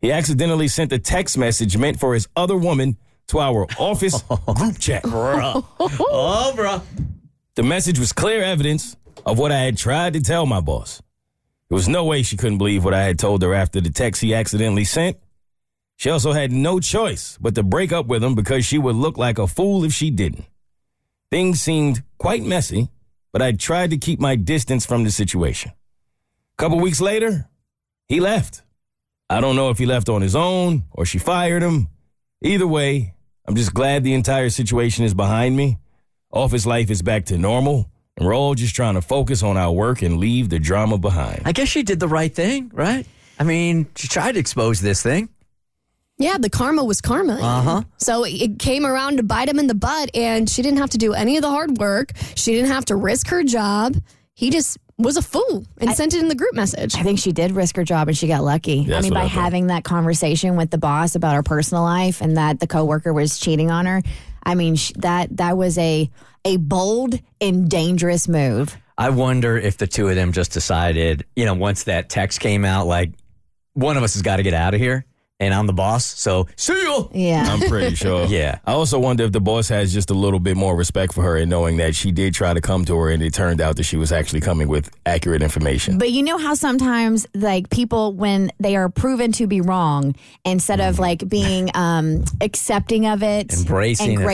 [0.00, 4.22] He accidentally sent a text message meant for his other woman to our office
[4.54, 5.02] group chat.
[5.02, 5.66] Bro.
[5.80, 6.82] Oh, bruh.
[7.56, 11.02] The message was clear evidence of what I had tried to tell my boss.
[11.72, 14.20] There was no way she couldn't believe what I had told her after the text
[14.20, 15.16] he accidentally sent.
[15.96, 19.16] She also had no choice but to break up with him because she would look
[19.16, 20.44] like a fool if she didn't.
[21.30, 22.90] Things seemed quite messy,
[23.32, 25.72] but I tried to keep my distance from the situation.
[25.72, 27.48] A couple weeks later,
[28.06, 28.60] he left.
[29.30, 31.88] I don't know if he left on his own or she fired him.
[32.42, 33.14] Either way,
[33.46, 35.78] I'm just glad the entire situation is behind me.
[36.30, 39.72] Office life is back to normal, and we're all just trying to focus on our
[39.72, 41.42] work and leave the drama behind.
[41.44, 43.06] I guess she did the right thing, right?
[43.38, 45.28] I mean, she tried to expose this thing.
[46.18, 47.40] Yeah, the karma was karma.
[47.40, 47.82] Uh-huh.
[47.96, 50.98] So it came around to bite him in the butt, and she didn't have to
[50.98, 52.12] do any of the hard work.
[52.36, 53.96] She didn't have to risk her job.
[54.34, 56.94] He just was a fool and sent it in the group message.
[56.94, 58.92] I think she did risk her job and she got lucky.
[58.92, 62.36] I mean, by I having that conversation with the boss about her personal life and
[62.36, 64.02] that the coworker was cheating on her.
[64.44, 66.10] I mean, that that was a
[66.44, 68.76] a bold and dangerous move.
[68.98, 72.64] I wonder if the two of them just decided, you know, once that text came
[72.64, 73.12] out, like
[73.74, 75.06] one of us has got to get out of here,
[75.40, 77.10] and I'm the boss, so see you.
[77.12, 78.26] Yeah, I'm pretty sure.
[78.32, 78.58] Yeah.
[78.64, 81.36] I also wonder if the boss has just a little bit more respect for her
[81.36, 83.82] and knowing that she did try to come to her and it turned out that
[83.82, 85.98] she was actually coming with accurate information.
[85.98, 90.14] But you know how sometimes like people when they are proven to be wrong,
[90.44, 94.24] instead of like being um accepting of it, Embracing and it.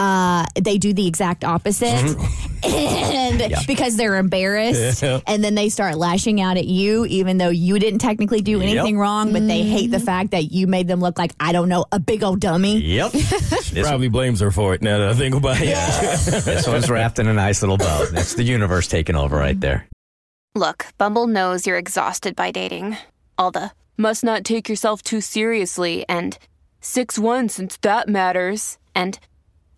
[0.00, 2.16] Gracious, uh, they do the exact opposite.
[2.62, 3.60] and Yeah.
[3.66, 5.20] because they're embarrassed Yeah.
[5.26, 8.98] and then they start lashing out at you even though you didn't technically do anything
[8.98, 11.86] wrong but they hate the fact that you made them look like i don't know
[11.90, 13.12] a big old dummy Yep.
[13.62, 15.64] She probably blames her for it now that I think about it.
[16.44, 18.04] this one's wrapped in a nice little bow.
[18.10, 19.86] That's the universe taking over right there.
[20.56, 22.96] Look, Bumble knows you're exhausted by dating.
[23.38, 26.36] All the must not take yourself too seriously and
[26.80, 28.76] 6 1 since that matters.
[28.94, 29.18] And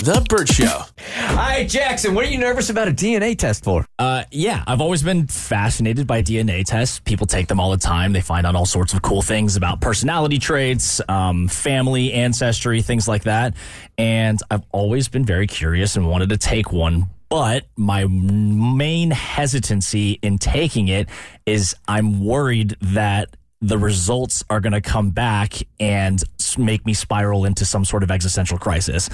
[0.00, 0.82] The Burt Show.
[1.16, 2.14] Hi, Jackson.
[2.14, 3.84] What are you nervous about a DNA test for?
[3.98, 7.00] Uh, yeah, I've always been fascinated by DNA tests.
[7.00, 8.12] People take them all the time.
[8.12, 13.08] They find out all sorts of cool things about personality traits, um, family, ancestry, things
[13.08, 13.54] like that.
[13.98, 17.06] And I've always been very curious and wanted to take one.
[17.28, 21.08] But my main hesitancy in taking it
[21.44, 26.22] is I'm worried that the results are going to come back and
[26.56, 29.08] make me spiral into some sort of existential crisis.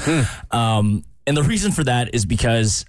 [0.50, 2.84] Um, and the reason for that is because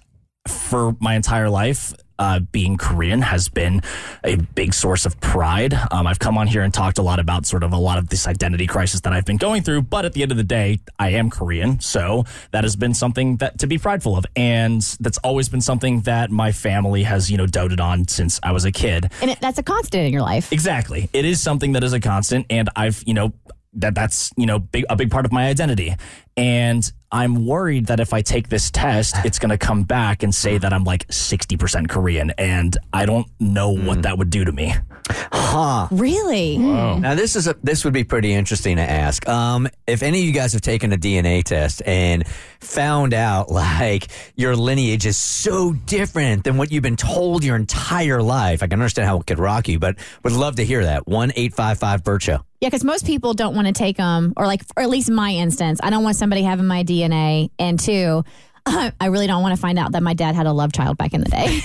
[0.46, 3.82] for my entire life, uh, being Korean has been
[4.24, 5.74] a big source of pride.
[5.90, 8.08] Um, I've come on here and talked a lot about sort of a lot of
[8.08, 9.82] this identity crisis that I've been going through.
[9.82, 11.80] But at the end of the day, I am Korean.
[11.80, 14.24] So that has been something that to be prideful of.
[14.34, 18.52] And that's always been something that my family has, you know, doted on since I
[18.52, 19.10] was a kid.
[19.20, 21.10] and it, that's a constant in your life Exactly.
[21.12, 23.32] It is something that is a constant, and I've you know
[23.74, 25.94] that that's you know big, a big part of my identity.
[26.36, 30.34] And I'm worried that if I take this test, it's going to come back and
[30.34, 34.52] say that I'm like 60% Korean, and I don't know what that would do to
[34.52, 34.74] me.
[35.08, 35.88] Huh.
[35.90, 36.58] Really?
[36.58, 39.26] Now this is a this would be pretty interesting to ask.
[39.28, 42.26] Um, if any of you guys have taken a DNA test and
[42.60, 48.20] found out like your lineage is so different than what you've been told your entire
[48.20, 51.06] life, I can understand how it could rock you, but would love to hear that.
[51.06, 52.40] One eight five five Burt Show.
[52.60, 55.30] Yeah, because most people don't want to take them, or like, or at least my
[55.30, 57.50] instance, I don't want somebody having my DNA.
[57.56, 58.24] And two,
[59.00, 61.14] I really don't want to find out that my dad had a love child back
[61.14, 61.60] in the day.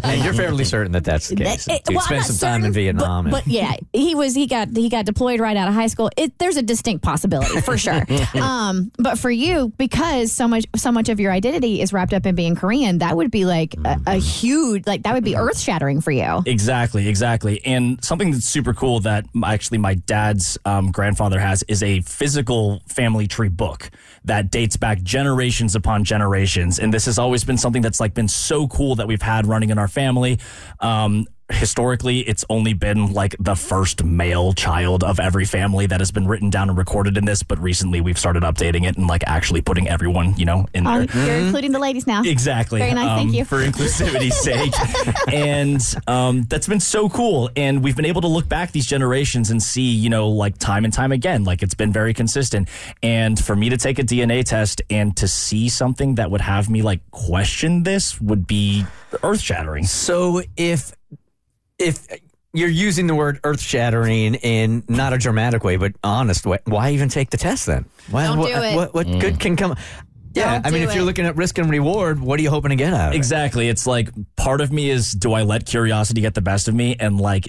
[0.04, 1.68] and you're fairly certain that that's the case.
[1.68, 3.26] It- well, I'm spend some time in Vietnam.
[3.26, 6.10] and- But yeah, he was he got he got deployed right out of high school.
[6.16, 8.02] It, there's a distinct possibility for sure.
[8.40, 12.24] um, but for you, because so much so much of your identity is wrapped up
[12.26, 15.58] in being Korean, that would be like a, a huge like that would be earth
[15.58, 16.42] shattering for you.
[16.46, 17.60] Exactly, exactly.
[17.64, 22.80] And something that's super cool that actually my dad's um, grandfather has is a physical
[22.88, 23.90] family tree book
[24.24, 26.78] that dates back generations upon generations.
[26.78, 29.70] And this has always been something that's like been so cool that we've had running
[29.70, 30.38] in our family.
[30.80, 36.10] Um, historically, it's only been like the first male child of every family that has
[36.10, 37.42] been written down and recorded in this.
[37.42, 41.04] But recently, we've started updating it and like actually putting everyone, you know, in Oh,
[41.06, 41.26] there.
[41.26, 42.22] you're including the ladies now.
[42.22, 42.80] Exactly.
[42.80, 43.18] Very nice.
[43.18, 43.44] Thank um, you.
[43.44, 44.72] For inclusivity's sake.
[45.32, 47.50] And um, that's been so cool.
[47.56, 50.84] And we've been able to look back these generations and see, you know, like time
[50.84, 52.68] and time again, like it's been very consistent.
[53.02, 56.68] And for me to take a DNA test and to see something that would have
[56.68, 58.84] me like question this would be
[59.22, 59.84] earth shattering.
[59.84, 60.92] So if
[61.78, 62.06] if
[62.52, 66.90] you're using the word earth shattering in not a dramatic way, but honest way, why
[66.90, 67.84] even take the test then?
[68.10, 68.74] Why, Don't what, do it.
[68.74, 69.20] What, what mm.
[69.20, 69.76] good can come?
[70.34, 72.50] Yeah, Don't I mean, do if you're looking at risk and reward, what are you
[72.50, 73.16] hoping to get out of it?
[73.16, 73.68] Exactly.
[73.68, 76.96] It's like part of me is do I let curiosity get the best of me
[76.98, 77.48] and like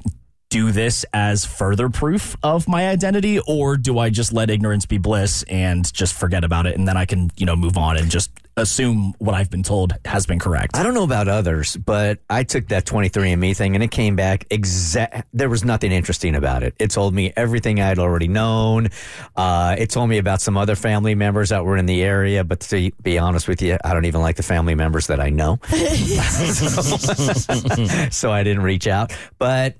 [0.50, 4.98] do this as further proof of my identity or do I just let ignorance be
[4.98, 8.10] bliss and just forget about it and then I can, you know, move on and
[8.10, 10.76] just assume what I've been told has been correct.
[10.76, 14.46] I don't know about others, but I took that 23andMe thing and it came back
[14.50, 15.28] exact.
[15.34, 16.74] There was nothing interesting about it.
[16.80, 18.90] It told me everything I'd already known.
[19.36, 22.60] Uh, it told me about some other family members that were in the area, but
[22.62, 25.60] to be honest with you, I don't even like the family members that I know.
[28.12, 29.14] so I didn't reach out.
[29.38, 29.76] But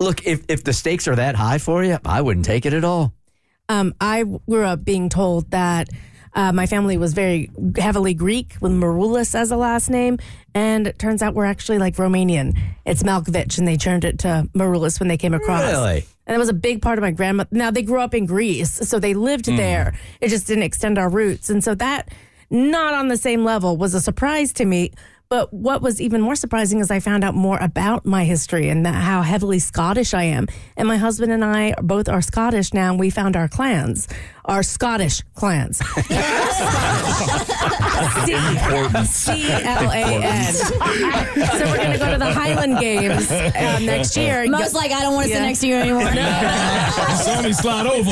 [0.00, 2.84] look, if, if the stakes are that high for you, I wouldn't take it at
[2.84, 3.12] all.
[3.68, 5.88] Um, I grew up being told that
[6.34, 10.18] uh, my family was very heavily Greek with Maroulis as a last name,
[10.54, 12.56] and it turns out we're actually like Romanian.
[12.86, 15.70] It's Malkovich, and they turned it to Maroulis when they came across.
[15.70, 16.06] Really?
[16.26, 17.44] And it was a big part of my grandma.
[17.50, 19.94] Now they grew up in Greece, so they lived there.
[20.20, 22.08] It just didn't extend our roots, and so that
[22.50, 24.92] not on the same level was a surprise to me.
[25.30, 28.86] But what was even more surprising is I found out more about my history and
[28.86, 30.46] how heavily Scottish I am.
[30.74, 34.08] And my husband and I both are Scottish now, and we found our clans,
[34.48, 35.78] our Scottish clans.
[39.08, 40.54] C L A N.
[40.54, 44.48] So we're going to go to the Highland Games uh, next year.
[44.48, 46.02] Most like I don't want to sit next to you anymore.
[46.02, 48.10] saw me slide over.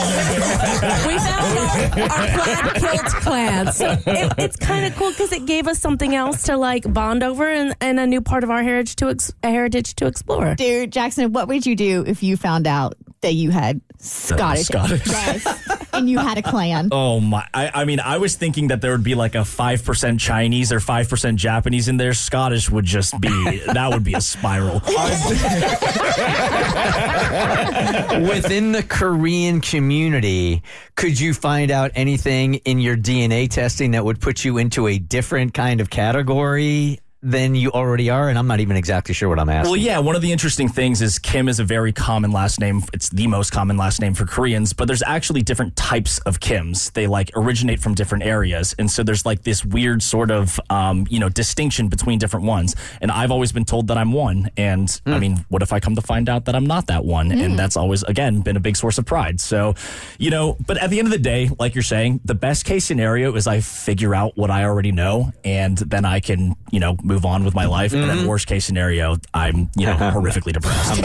[1.09, 1.69] we found our,
[2.03, 3.73] our plaid kilt clan.
[3.73, 7.23] So it, it's kind of cool because it gave us something else to like bond
[7.23, 10.55] over and, and a new part of our heritage to ex- heritage to explore.
[10.55, 15.07] Dude, Jackson, what would you do if you found out that you had Scottish, Scottish.
[15.07, 16.89] Yes, and you had a clan?
[16.93, 17.47] Oh my!
[17.53, 20.73] I, I mean, I was thinking that there would be like a five percent Chinese
[20.73, 22.15] or five percent Japanese in there.
[22.15, 23.29] Scottish would just be
[23.67, 24.83] that would be a spiral.
[28.29, 30.63] Within the Korean community,
[30.95, 34.99] could you find out anything in your DNA testing that would put you into a
[34.99, 38.29] different kind of category than you already are?
[38.29, 39.71] And I'm not even exactly sure what I'm asking.
[39.71, 42.83] Well, yeah, one of the interesting things is Kim is a very common last name.
[42.93, 46.93] It's the most common last name for Koreans, but there's actually different types of Kims.
[46.93, 48.75] They like originate from different areas.
[48.79, 52.77] And so there's like this weird sort of, um, you know, distinction between different ones.
[53.01, 54.51] And I've always been told that I'm one.
[54.57, 57.33] And I mean, what if I come to find out that I'm not that one?
[57.33, 59.41] And that's always, again, been a big source of pride.
[59.41, 59.75] So,
[60.19, 62.85] you know, but at the end of the day, like you're saying, the best case
[62.85, 66.97] scenario is I figure out what I already know and then I can, you know,
[67.07, 67.93] move on with my life.
[67.93, 68.27] And then mm-hmm.
[68.27, 71.01] worst case scenario, I'm, you know, horrifically depressed.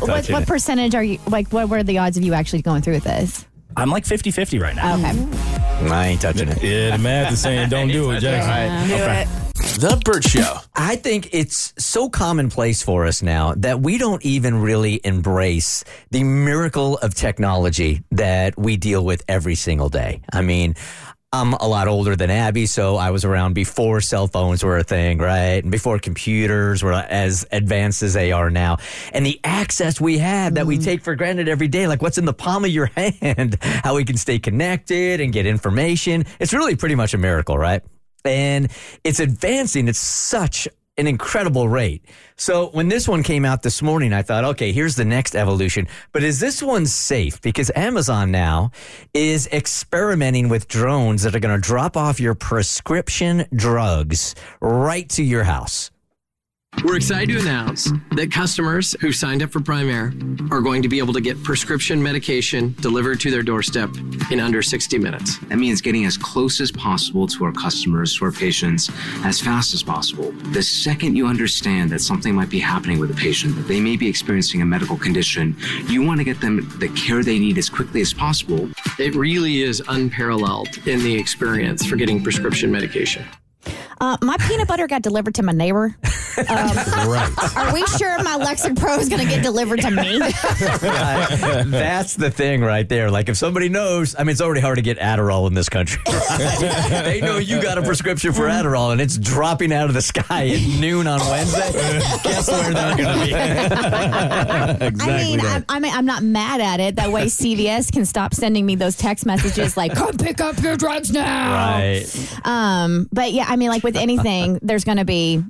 [0.10, 1.48] What, what percentage are you like?
[1.48, 3.46] What were the odds of you actually going through with this?
[3.76, 4.96] I'm like 50 50 right now.
[4.96, 5.12] Okay.
[5.12, 5.90] Mm.
[5.90, 6.62] I ain't touching it.
[6.62, 8.88] Yeah, the math is saying don't do it, Jackson.
[8.88, 9.50] Do it.
[9.80, 10.56] The Burt Show.
[10.74, 16.24] I think it's so commonplace for us now that we don't even really embrace the
[16.24, 20.22] miracle of technology that we deal with every single day.
[20.32, 20.76] I mean,
[21.32, 24.82] I'm a lot older than Abby, so I was around before cell phones were a
[24.82, 25.62] thing, right?
[25.62, 28.78] And before computers were as advanced as they are now.
[29.12, 30.84] And the access we have that we mm-hmm.
[30.84, 34.04] take for granted every day, like what's in the palm of your hand, how we
[34.04, 36.24] can stay connected and get information.
[36.40, 37.84] It's really pretty much a miracle, right?
[38.24, 38.68] And
[39.04, 40.66] it's advancing at such
[41.00, 42.04] an incredible rate.
[42.36, 45.88] So when this one came out this morning, I thought, okay, here's the next evolution.
[46.12, 47.40] But is this one safe?
[47.40, 48.70] Because Amazon now
[49.14, 55.24] is experimenting with drones that are going to drop off your prescription drugs right to
[55.24, 55.90] your house.
[56.82, 60.14] We're excited to announce that customers who signed up for Prime Air
[60.50, 63.90] are going to be able to get prescription medication delivered to their doorstep
[64.30, 65.36] in under 60 minutes.
[65.48, 68.90] That means getting as close as possible to our customers, to our patients,
[69.24, 70.32] as fast as possible.
[70.52, 73.98] The second you understand that something might be happening with a patient, that they may
[73.98, 75.56] be experiencing a medical condition,
[75.86, 78.70] you want to get them the care they need as quickly as possible.
[78.98, 83.26] It really is unparalleled in the experience for getting prescription medication.
[84.00, 85.96] Uh, my peanut butter got delivered to my neighbor.
[86.38, 86.46] Um,
[87.10, 87.56] right.
[87.56, 90.18] Are we sure my Lexington Pro is going to get delivered to me?
[91.70, 93.10] That's the thing right there.
[93.10, 96.00] Like if somebody knows, I mean, it's already hard to get Adderall in this country.
[96.06, 100.48] they know you got a prescription for Adderall and it's dropping out of the sky
[100.48, 101.72] at noon on Wednesday.
[102.22, 103.34] Guess where they're going to be?
[103.34, 106.96] I mean, I'm, I mean, I'm not mad at it.
[106.96, 110.76] That way, CVS can stop sending me those text messages like "Come pick up your
[110.76, 112.06] drugs now." Right.
[112.44, 115.42] Um, but yeah, I mean, like with anything, there's going to be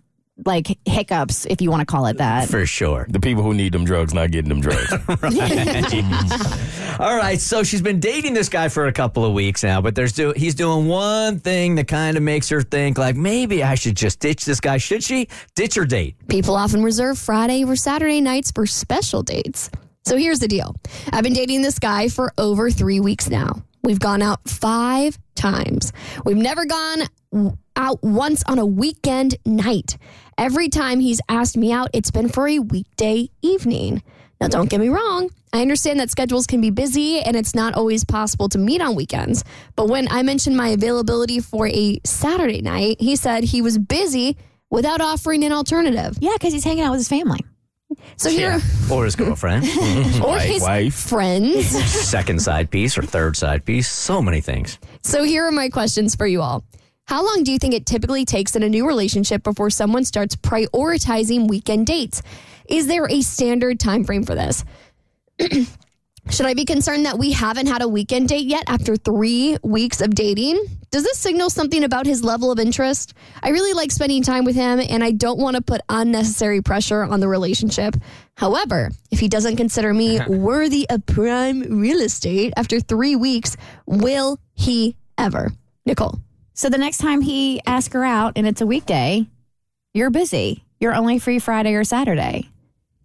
[0.47, 2.49] like hiccups, if you want to call it that.
[2.49, 3.07] For sure.
[3.11, 4.91] The people who need them drugs not getting them drugs.
[7.01, 9.95] All right, so she's been dating this guy for a couple of weeks now, but
[9.95, 13.75] there's do, he's doing one thing that kind of makes her think like maybe I
[13.75, 14.79] should just ditch this guy.
[14.79, 16.17] Should she ditch her date?
[16.29, 19.71] People often reserve Friday or Saturday nights for special dates.
[20.05, 20.75] So here's the deal
[21.13, 23.63] I've been dating this guy for over three weeks now.
[23.83, 25.93] We've gone out five times.
[26.25, 27.09] We've never gone w-
[27.77, 29.97] out once on a weekend night.
[30.39, 34.03] Every time he's asked me out, it's been for a weekday evening.
[34.41, 35.31] Now, don't get me wrong.
[35.53, 38.95] I understand that schedules can be busy and it's not always possible to meet on
[38.95, 39.45] weekends.
[39.77, 44.37] But when I mentioned my availability for a Saturday night, he said he was busy
[44.71, 46.17] without offering an alternative.
[46.21, 47.41] Yeah, because he's hanging out with his family.
[48.17, 48.61] So here,
[48.91, 49.65] Or his girlfriend.
[50.25, 51.67] or his wife, friends.
[51.69, 53.89] Second side piece or third side piece.
[53.89, 54.79] So many things.
[55.03, 56.65] So here are my questions for you all.
[57.07, 60.37] How long do you think it typically takes in a new relationship before someone starts
[60.37, 62.23] prioritizing weekend dates?
[62.69, 64.65] Is there a standard time frame for this?
[66.31, 70.01] Should I be concerned that we haven't had a weekend date yet after three weeks
[70.01, 70.63] of dating?
[70.93, 73.15] Does this signal something about his level of interest?
[73.43, 77.03] I really like spending time with him and I don't want to put unnecessary pressure
[77.03, 77.97] on the relationship.
[78.37, 84.39] However, if he doesn't consider me worthy of prime real estate after three weeks, will
[84.55, 85.51] he ever?
[85.87, 86.21] Nicole.
[86.61, 89.27] So the next time he asks her out and it's a weekday,
[89.95, 90.63] you're busy.
[90.79, 92.51] You're only free Friday or Saturday.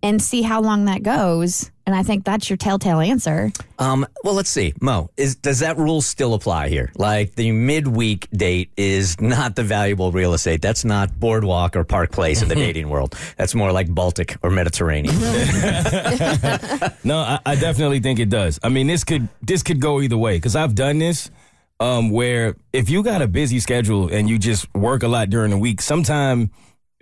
[0.04, 1.72] And see how long that goes.
[1.86, 3.54] And I think that's your telltale answer.
[3.80, 4.74] Um, well, let's see.
[4.82, 6.92] Mo, is does that rule still apply here?
[6.98, 10.62] Like the midweek date is not the valuable real estate.
[10.62, 13.16] That's not boardwalk or park place in the dating world.
[13.38, 15.16] That's more like Baltic or Mediterranean.
[17.06, 18.60] no, I, I definitely think it does.
[18.64, 21.32] I mean, this could this could go either way because I've done this.
[21.80, 25.52] Um, where if you got a busy schedule and you just work a lot during
[25.52, 26.52] the week, sometime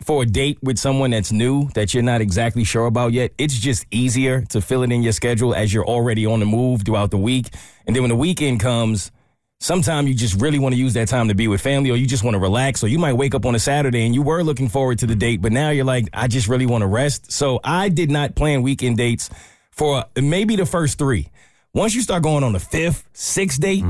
[0.03, 3.53] for a date with someone that's new that you're not exactly sure about yet, it's
[3.53, 7.11] just easier to fill it in your schedule as you're already on the move throughout
[7.11, 7.53] the week.
[7.86, 9.11] And then when the weekend comes,
[9.59, 12.07] sometimes you just really want to use that time to be with family or you
[12.07, 14.43] just want to relax or you might wake up on a Saturday and you were
[14.43, 17.32] looking forward to the date, but now you're like, I just really want to rest.
[17.32, 19.30] So I did not plan weekend dates
[19.69, 21.30] for maybe the first three.
[21.76, 23.84] Once you start going on the fifth, sixth date,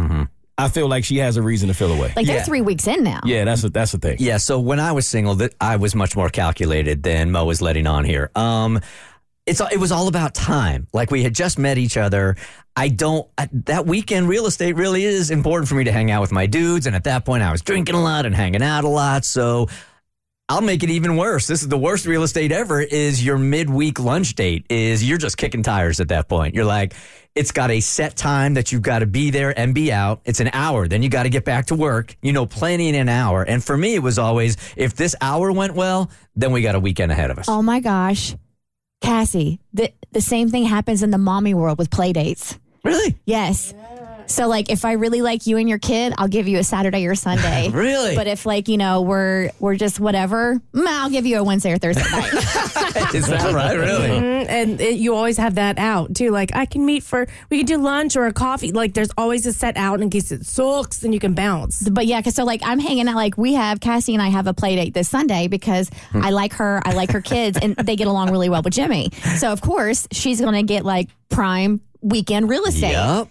[0.57, 2.13] I feel like she has a reason to feel away.
[2.15, 3.21] Like they're three weeks in now.
[3.25, 4.17] Yeah, that's a, that's the thing.
[4.19, 7.61] Yeah, so when I was single, that I was much more calculated than Mo is
[7.61, 8.29] letting on here.
[8.35, 8.79] Um,
[9.45, 10.87] it's it was all about time.
[10.93, 12.35] Like we had just met each other.
[12.75, 16.21] I don't I- that weekend real estate really is important for me to hang out
[16.21, 18.83] with my dudes, and at that point, I was drinking a lot and hanging out
[18.83, 19.25] a lot.
[19.25, 19.67] So
[20.49, 21.47] I'll make it even worse.
[21.47, 22.81] This is the worst real estate ever.
[22.81, 24.65] Is your midweek lunch date?
[24.69, 26.53] Is you're just kicking tires at that point?
[26.53, 26.93] You're like,
[27.33, 30.21] it's got a set time that you've got to be there and be out.
[30.25, 30.87] It's an hour.
[30.87, 32.17] Then you got to get back to work.
[32.21, 33.41] You know, planning an hour.
[33.43, 36.79] And for me, it was always if this hour went well, then we got a
[36.79, 37.45] weekend ahead of us.
[37.47, 38.35] Oh my gosh.
[39.01, 42.59] Cassie, the, the same thing happens in the mommy world with play dates.
[42.83, 43.17] Really?
[43.25, 43.73] Yes.
[44.33, 47.05] So like if I really like you and your kid, I'll give you a Saturday
[47.05, 47.69] or Sunday.
[47.73, 48.15] Really?
[48.15, 51.71] But if like, you know, we're we're just whatever, mm, I'll give you a Wednesday
[51.71, 52.33] or Thursday night.
[53.13, 53.75] Is that right?
[53.75, 54.07] Really?
[54.09, 56.31] Mhm, And it, you always have that out too.
[56.31, 58.71] Like I can meet for we can do lunch or a coffee.
[58.71, 61.87] Like there's always a set out in case it sucks and you can bounce.
[61.87, 64.47] But yeah, cause so like I'm hanging out like we have Cassie and I have
[64.47, 66.23] a play date this Sunday because Hmm.
[66.23, 69.09] I like her, I like her kids, and they get along really well with Jimmy.
[69.37, 72.91] So of course she's gonna get like prime weekend real estate.
[72.91, 73.29] Yep.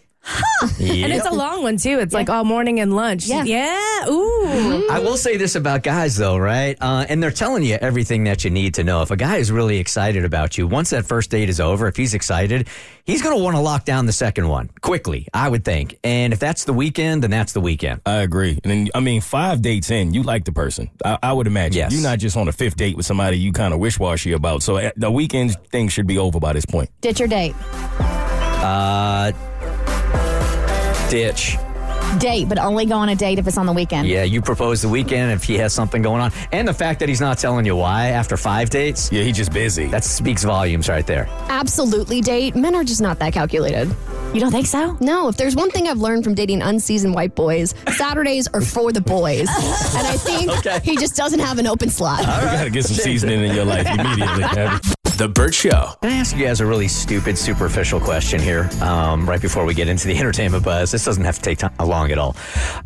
[0.79, 1.99] And it's a long one too.
[1.99, 3.27] It's like all morning and lunch.
[3.27, 3.45] Yeah.
[3.45, 4.09] Yeah.
[4.09, 4.89] Ooh.
[4.89, 6.77] I will say this about guys, though, right?
[6.81, 9.03] Uh, and they're telling you everything that you need to know.
[9.03, 11.97] If a guy is really excited about you, once that first date is over, if
[11.97, 12.69] he's excited,
[13.05, 15.99] he's going to want to lock down the second one quickly, I would think.
[16.05, 18.01] And if that's the weekend, then that's the weekend.
[18.07, 18.59] I agree.
[18.63, 20.91] And then, I mean, five dates in, you like the person.
[21.05, 21.79] I, I would imagine.
[21.79, 21.93] Yes.
[21.93, 24.63] You're not just on a fifth date with somebody you kind of wish washy about.
[24.63, 26.91] So uh, the weekend thing should be over by this point.
[27.01, 27.55] Ditch your date.
[28.63, 29.33] Uh,
[31.13, 31.59] ditch.
[32.19, 34.09] Date, but only go on a date if it's on the weekend.
[34.09, 36.33] Yeah, you propose the weekend if he has something going on.
[36.53, 39.13] And the fact that he's not telling you why after five dates.
[39.13, 39.89] Yeah, he's just busy.
[39.89, 41.27] That speaks volumes right there.
[41.51, 42.57] Absolutely date.
[42.57, 43.95] Men are just not that calculated.
[44.33, 44.97] You don't think so?
[45.01, 48.91] No, if there's one thing I've learned from dating unseasoned white boys, Saturdays are for
[48.91, 49.41] the boys.
[49.41, 50.51] and I think
[50.83, 52.21] he just doesn't have an open slot.
[52.21, 55.02] You got to get some seasoning in your life immediately.
[55.13, 55.19] Abby.
[55.19, 55.95] The Burt Show.
[56.01, 59.75] Can I ask you guys a really stupid, superficial question here, um, right before we
[59.75, 60.91] get into the entertainment buzz?
[60.91, 62.37] This doesn't have to take time, long at all.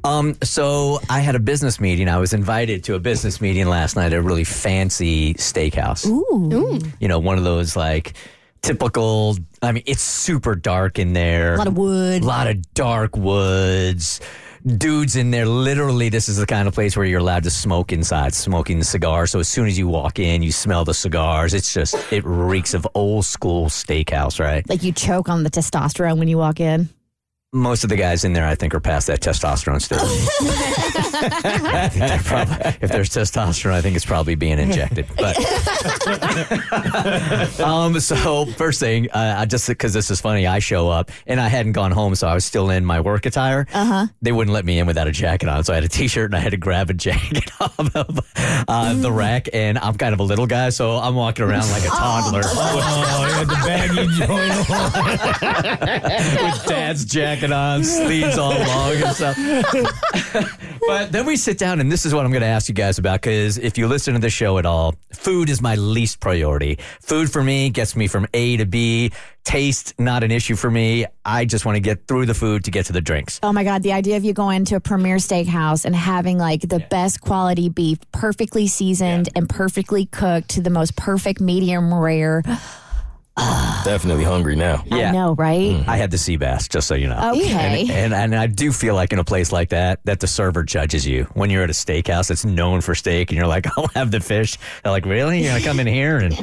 [0.05, 2.09] Um, so I had a business meeting.
[2.09, 6.07] I was invited to a business meeting last night at a really fancy steakhouse.
[6.07, 6.81] Ooh.
[7.01, 8.15] You know, one of those like
[8.63, 9.37] typical.
[9.63, 11.55] I mean, it's super dark in there.
[11.55, 12.23] A lot of wood.
[12.23, 14.21] A lot of dark woods.
[14.67, 17.93] Dudes in there, literally, this is the kind of place where you're allowed to smoke
[17.93, 19.31] inside, smoking cigars.
[19.31, 21.55] So as soon as you walk in, you smell the cigars.
[21.55, 24.69] It's just, it reeks of old school steakhouse, right?
[24.69, 26.89] Like you choke on the testosterone when you walk in.
[27.53, 30.01] Most of the guys in there, I think, are past that testosterone stage.
[30.03, 35.07] I think they're probably- if there's testosterone, I think it's probably being injected.
[35.17, 35.37] But
[37.61, 41.41] um, so first thing, uh, I just because this is funny, I show up and
[41.41, 43.67] I hadn't gone home, so I was still in my work attire.
[43.73, 44.07] Uh huh.
[44.21, 46.37] They wouldn't let me in without a jacket on, so I had a t-shirt and
[46.37, 48.21] I had to grab a jacket off of
[48.69, 49.49] uh, the rack.
[49.53, 52.43] And I'm kind of a little guy, so I'm walking around like a toddler.
[52.45, 54.69] Oh, yeah, the baggy joint
[56.43, 59.37] with dad's jacket on, sleeves all long and stuff.
[60.87, 62.99] but then we sit down, and this is what I'm going to ask you guys
[62.99, 66.79] about because if you listen to the show at all, food is my least priority.
[67.01, 69.13] Food for me gets me from A to B.
[69.45, 71.07] Taste, not an issue for me.
[71.25, 73.39] I just want to get through the food to get to the drinks.
[73.43, 76.63] Oh my God, the idea of you going to a premier steakhouse and having like
[76.63, 82.43] the best quality beef, perfectly seasoned and perfectly cooked to the most perfect medium rare.
[82.57, 82.86] Oh,
[83.37, 84.83] Definitely hungry now.
[84.91, 85.73] I know, right?
[85.73, 85.91] Mm-hmm.
[85.91, 87.33] I had the sea bass, just so you know.
[87.35, 87.83] Okay.
[87.83, 90.63] And, and and I do feel like in a place like that, that the server
[90.63, 93.89] judges you when you're at a steakhouse that's known for steak, and you're like, "I'll
[93.89, 95.43] have the fish." They're like, "Really?
[95.43, 96.35] You're gonna come in here and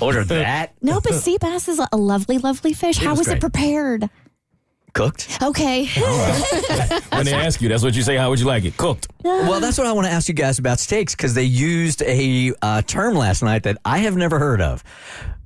[0.00, 2.98] order that No, but sea bass is a lovely, lovely fish.
[2.98, 4.10] It How was was it prepared?
[4.96, 5.86] Cooked?" Okay.
[7.16, 8.16] When they ask you, that's what you say.
[8.16, 8.76] How would you like it?
[8.76, 9.08] Cooked.
[9.24, 12.52] Well, that's what I want to ask you guys about steaks because they used a
[12.62, 14.84] uh, term last night that I have never heard of.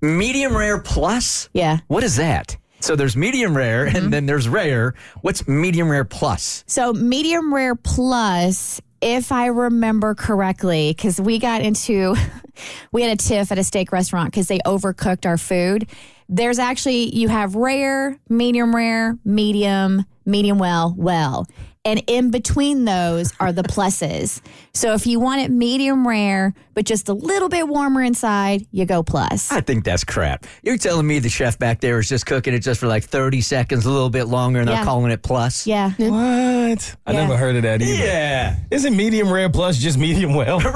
[0.01, 1.49] Medium rare plus.
[1.53, 1.79] Yeah.
[1.89, 2.57] What is that?
[2.81, 4.95] So there's medium rare and then there's rare.
[5.21, 6.65] What's medium rare plus?
[6.67, 12.17] So medium rare plus, if I remember correctly, because we got into,
[12.93, 15.89] we had a tiff at a steak restaurant because they overcooked our food.
[16.33, 21.47] There's actually you have rare, medium rare, medium, medium well, well.
[21.83, 24.43] And in between those are the pluses.
[24.75, 28.85] So if you want it medium rare, but just a little bit warmer inside, you
[28.85, 29.51] go plus.
[29.51, 30.47] I think that's crap.
[30.63, 33.41] You're telling me the chef back there is just cooking it just for like 30
[33.41, 34.77] seconds, a little bit longer, and Yeah.
[34.77, 35.67] they're calling it plus?
[35.67, 35.93] Yeah.
[35.97, 36.97] What?
[37.07, 37.93] I never heard of that either.
[38.05, 38.57] Yeah.
[38.71, 40.61] Isn't medium rare plus just medium well?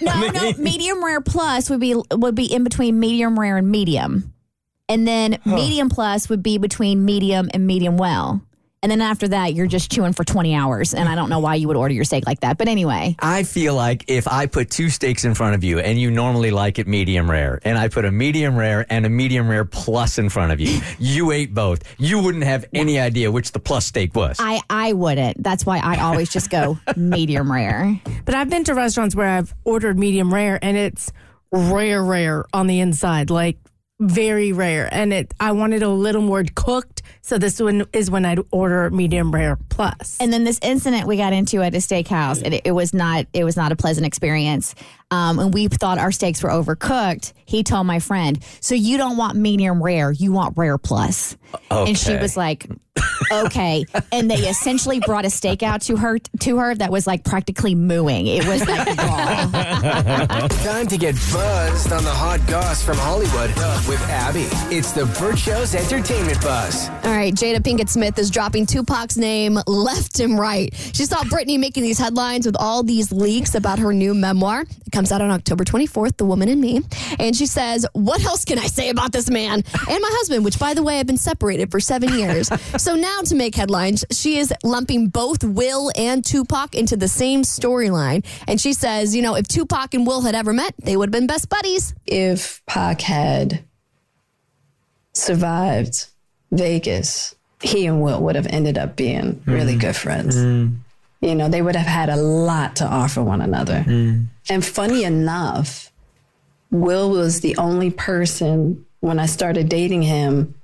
[0.00, 4.32] No, no, medium rare plus would be would be in between medium rare and medium.
[4.90, 8.42] And then medium plus would be between medium and medium well.
[8.82, 10.94] And then after that, you're just chewing for 20 hours.
[10.94, 12.58] And I don't know why you would order your steak like that.
[12.58, 15.96] But anyway, I feel like if I put two steaks in front of you and
[16.00, 19.48] you normally like it medium rare, and I put a medium rare and a medium
[19.48, 21.82] rare plus in front of you, you ate both.
[21.98, 24.38] You wouldn't have any idea which the plus steak was.
[24.40, 25.40] I, I wouldn't.
[25.40, 28.00] That's why I always just go medium rare.
[28.24, 31.12] But I've been to restaurants where I've ordered medium rare and it's
[31.52, 33.58] rare, rare on the inside, like
[34.00, 34.88] very rare.
[34.92, 36.99] And it, I wanted a little more cooked.
[37.22, 40.16] So this one is when I'd order medium rare plus.
[40.20, 43.44] And then this incident we got into at a steakhouse, it, it was not it
[43.44, 44.74] was not a pleasant experience.
[45.12, 47.32] Um, and we thought our steaks were overcooked.
[47.44, 51.36] He told my friend, "So you don't want medium rare, you want rare plus."
[51.68, 52.68] And she was like,
[53.32, 57.24] "Okay." and they essentially brought a steak out to her to her that was like
[57.24, 58.28] practically mooing.
[58.28, 60.46] It was like raw.
[60.62, 63.50] Time to get buzzed on the hot goss from Hollywood
[63.88, 64.46] with Abby.
[64.74, 66.88] It's the Burt Show's entertainment buzz.
[67.02, 70.72] All right, Jada Pinkett Smith is dropping Tupac's name left and right.
[70.94, 74.60] She saw Britney making these headlines with all these leaks about her new memoir.
[74.62, 76.82] It comes out on October 24th, The Woman in Me.
[77.18, 80.58] And she says, What else can I say about this man and my husband, which,
[80.58, 82.48] by the way, I've been separated for seven years?
[82.76, 87.42] so now, to make headlines, she is lumping both Will and Tupac into the same
[87.42, 88.26] storyline.
[88.46, 91.12] And she says, You know, if Tupac and Will had ever met, they would have
[91.12, 91.94] been best buddies.
[92.06, 93.64] if Pac had
[95.14, 96.09] survived
[96.52, 99.80] Vegas, he and Will would have ended up being really mm.
[99.80, 100.36] good friends.
[100.36, 100.78] Mm.
[101.20, 103.84] You know, they would have had a lot to offer one another.
[103.86, 104.26] Mm.
[104.48, 105.92] And funny enough,
[106.70, 110.54] Will was the only person when I started dating him.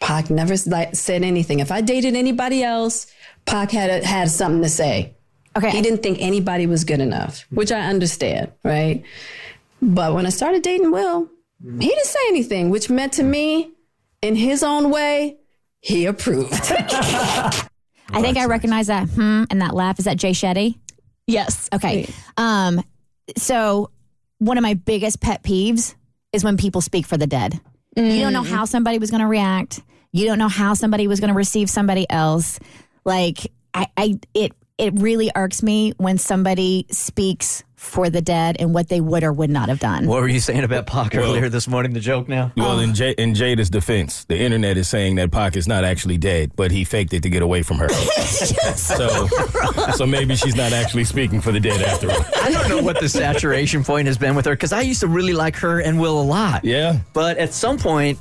[0.00, 1.60] Pac never said anything.
[1.60, 3.06] If I dated anybody else,
[3.46, 5.14] Pac had had something to say.
[5.56, 9.02] Okay, he didn't think anybody was good enough, which I understand, right?
[9.80, 11.30] But when I started dating Will,
[11.64, 13.70] he didn't say anything, which meant to me,
[14.22, 15.36] in his own way,
[15.80, 16.52] he approved.
[18.12, 19.98] I think I recognize that hmm and that laugh.
[19.98, 20.78] Is that Jay Shetty?
[21.26, 21.68] Yes.
[21.72, 22.08] Okay.
[22.36, 22.82] Um,
[23.36, 23.90] so
[24.38, 25.94] one of my biggest pet peeves
[26.32, 27.60] is when people speak for the dead.
[27.96, 28.48] You don't know Mm.
[28.50, 29.80] how somebody was going to react.
[30.12, 32.58] You don't know how somebody was going to receive somebody else.
[33.04, 38.74] Like I, I, it, it really irks me when somebody speaks for the dead and
[38.74, 40.06] what they would or would not have done.
[40.06, 41.92] What were you saying about Pac Well- earlier this morning?
[41.92, 42.52] The joke now?
[42.56, 46.18] Well, in, J- in Jada's defense, the internet is saying that Pac is not actually
[46.18, 47.88] dead, but he faked it to get away from her.
[48.74, 49.28] so,
[49.94, 52.24] so maybe she's not actually speaking for the dead after all.
[52.42, 55.06] I don't know what the saturation point has been with her because I used to
[55.08, 56.64] really like her and Will a lot.
[56.64, 56.98] Yeah.
[57.12, 58.18] But at some point,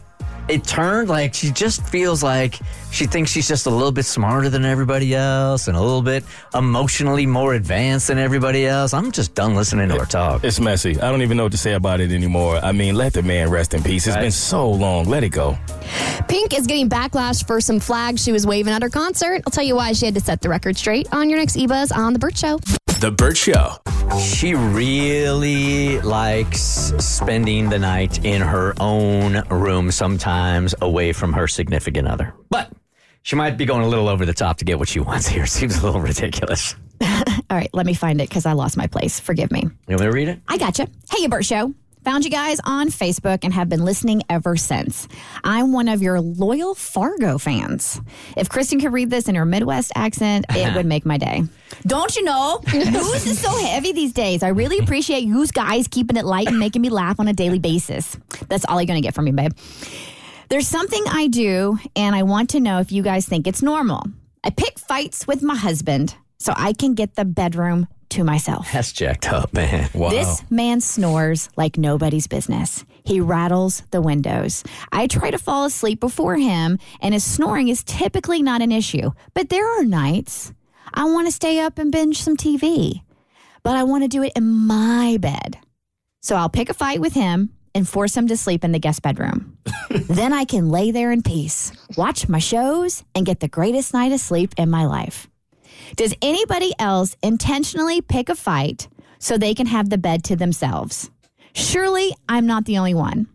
[0.48, 2.60] it turned like she just feels like
[2.92, 6.24] she thinks she's just a little bit smarter than everybody else and a little bit
[6.54, 8.94] emotionally more advanced than everybody else.
[8.94, 10.44] I'm just done listening to her talk.
[10.44, 11.00] It's messy.
[11.02, 12.58] I don't even know what to say about it anymore.
[12.58, 14.08] I mean, let the man rest in peace.
[14.08, 14.22] It's Right.
[14.24, 15.06] been so long.
[15.06, 15.58] Let it go.
[16.28, 19.42] Pink is getting backlash for some flags she was waving at her concert.
[19.46, 21.96] I'll tell you why she had to set the record straight on your next eBuzz
[21.96, 22.60] on The Burt Show.
[23.00, 23.74] The Burt Show.
[24.22, 26.60] She really likes
[26.98, 32.34] spending the night in her own room, sometimes away from her significant other.
[32.50, 32.72] But
[33.24, 35.46] she might be going a little over the top to get what she wants here.
[35.46, 36.76] Seems a little ridiculous.
[37.02, 39.20] All right, let me find it because I lost my place.
[39.20, 39.62] Forgive me.
[39.62, 40.40] You want me to read it?
[40.48, 40.88] I gotcha.
[41.12, 41.74] Hey, you Burt Show.
[42.06, 45.08] Found you guys on Facebook and have been listening ever since.
[45.44, 48.00] I'm one of your loyal Fargo fans.
[48.38, 51.46] If Kristen could read this in her Midwest accent, it would make my day.
[51.88, 52.62] Don't you know?
[52.72, 54.44] News is so heavy these days.
[54.44, 57.58] I really appreciate you guys keeping it light and making me laugh on a daily
[57.58, 58.16] basis.
[58.50, 59.54] That's all you're going to get from me, babe.
[60.50, 64.04] There's something I do, and I want to know if you guys think it's normal.
[64.44, 68.72] I pick fights with my husband so I can get the bedroom to myself.
[68.72, 69.90] That's jacked up, man.
[69.94, 70.10] Wow.
[70.10, 72.86] This man snores like nobody's business.
[73.04, 74.64] He rattles the windows.
[74.92, 79.12] I try to fall asleep before him, and his snoring is typically not an issue.
[79.34, 80.54] But there are nights
[80.94, 83.02] I want to stay up and binge some TV,
[83.64, 85.58] but I want to do it in my bed.
[86.22, 89.02] So I'll pick a fight with him and force him to sleep in the guest
[89.02, 89.58] bedroom.
[89.90, 94.14] then I can lay there in peace, watch my shows, and get the greatest night
[94.14, 95.28] of sleep in my life.
[95.96, 98.88] Does anybody else intentionally pick a fight
[99.20, 101.10] so they can have the bed to themselves?
[101.54, 103.28] Surely I'm not the only one.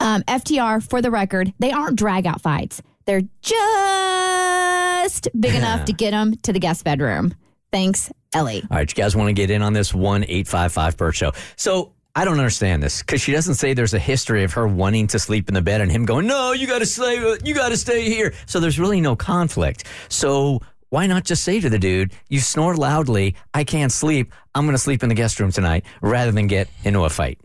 [0.00, 2.82] Um, FTR, for the record, they aren't drag out fights.
[3.06, 7.34] They're just big enough to get them to the guest bedroom.
[7.72, 8.62] Thanks, Ellie.
[8.70, 9.92] All right, you guys want to get in on this?
[9.94, 11.32] 1 855 Burt Show.
[11.56, 15.06] So I don't understand this because she doesn't say there's a history of her wanting
[15.08, 17.68] to sleep in the bed and him going, no, you got to stay, you got
[17.68, 18.32] to stay here.
[18.46, 19.84] So there's really no conflict.
[20.08, 20.60] So
[20.96, 24.74] why not just say to the dude, you snore loudly, I can't sleep, I'm going
[24.74, 27.38] to sleep in the guest room tonight rather than get into a fight?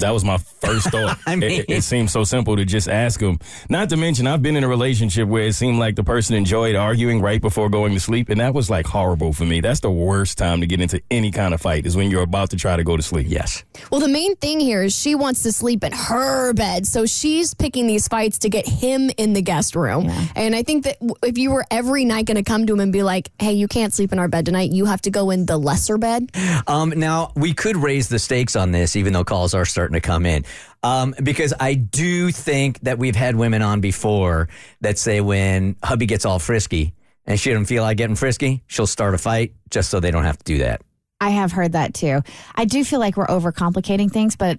[0.00, 1.18] That was my first thought.
[1.26, 3.38] I mean- it, it seems so simple to just ask him.
[3.68, 6.74] Not to mention, I've been in a relationship where it seemed like the person enjoyed
[6.74, 9.60] arguing right before going to sleep, and that was like horrible for me.
[9.60, 12.50] That's the worst time to get into any kind of fight is when you're about
[12.50, 13.26] to try to go to sleep.
[13.28, 13.64] Yes.
[13.90, 16.86] Well, the main thing here is she wants to sleep in her bed.
[16.86, 20.08] So she's picking these fights to get him in the guest room.
[20.34, 22.92] And I think that if you were every night going to come to him and
[22.92, 25.46] be like, hey, you can't sleep in our bed tonight, you have to go in
[25.46, 26.30] the lesser bed.
[26.66, 30.00] Um, now, we could raise the stakes on this, even though calls are starting to
[30.00, 30.44] come in.
[30.82, 34.48] Um, because I do think that we've had women on before
[34.80, 36.94] that say when hubby gets all frisky
[37.26, 40.24] and she doesn't feel like getting frisky, she'll start a fight just so they don't
[40.24, 40.82] have to do that.
[41.20, 42.22] I have heard that too.
[42.54, 44.58] I do feel like we're overcomplicating things, but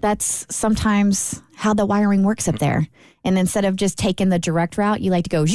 [0.00, 2.88] that's sometimes how the wiring works up there.
[3.22, 5.42] And instead of just taking the direct route, you like to go.
[5.44, 5.46] I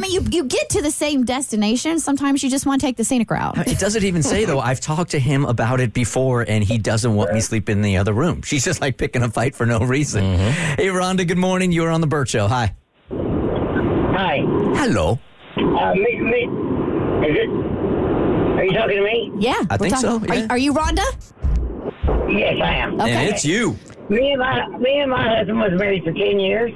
[0.00, 2.00] mean, you you get to the same destination.
[2.00, 3.56] Sometimes you just want to take the scenic route.
[3.68, 4.58] It doesn't even say though.
[4.58, 7.96] I've talked to him about it before, and he doesn't want me sleeping in the
[7.96, 8.42] other room.
[8.42, 10.24] She's just like picking a fight for no reason.
[10.76, 11.24] Hey, Rhonda.
[11.26, 11.70] Good morning.
[11.70, 12.48] You are on the Burt Show.
[12.48, 12.74] Hi.
[13.12, 14.38] Hi.
[14.74, 15.20] Hello.
[15.56, 16.48] Uh, me, me,
[17.28, 17.48] is it?
[18.58, 19.30] Are you talking to me?
[19.38, 21.04] Yeah, I we're think talking- so, Are- Are, you Rhonda?
[22.30, 23.00] Yes, I am.
[23.00, 23.12] Okay.
[23.12, 23.76] And it's you.
[24.08, 26.72] Me and my me and my husband was married for ten years.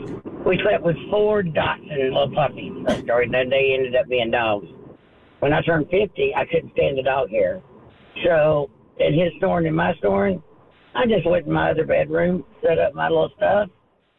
[0.47, 2.73] We slept with four Dachshund little puppies.
[2.87, 3.29] That story.
[3.31, 4.67] Then they ended up being dogs.
[5.41, 7.63] When I turned fifty, I couldn't stand the dog hair.
[8.25, 10.43] So, in his snoring and my snoring,
[10.95, 13.69] I just went in my other bedroom, set up my little stuff.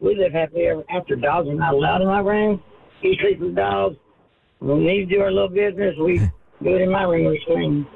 [0.00, 1.16] We live happily ever after.
[1.16, 2.62] Dogs are not allowed in my room.
[3.00, 3.96] He sleeps with dogs.
[4.58, 7.26] When we need to do our little business, we do it in my room.
[7.26, 7.86] We scream.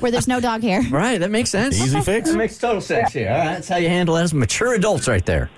[0.00, 0.82] Where there's no dog hair.
[0.90, 1.80] Right, that makes sense.
[1.80, 2.30] Easy fix.
[2.30, 3.30] That makes total sense here.
[3.30, 5.50] All right, that's how you handle it as mature adults right there.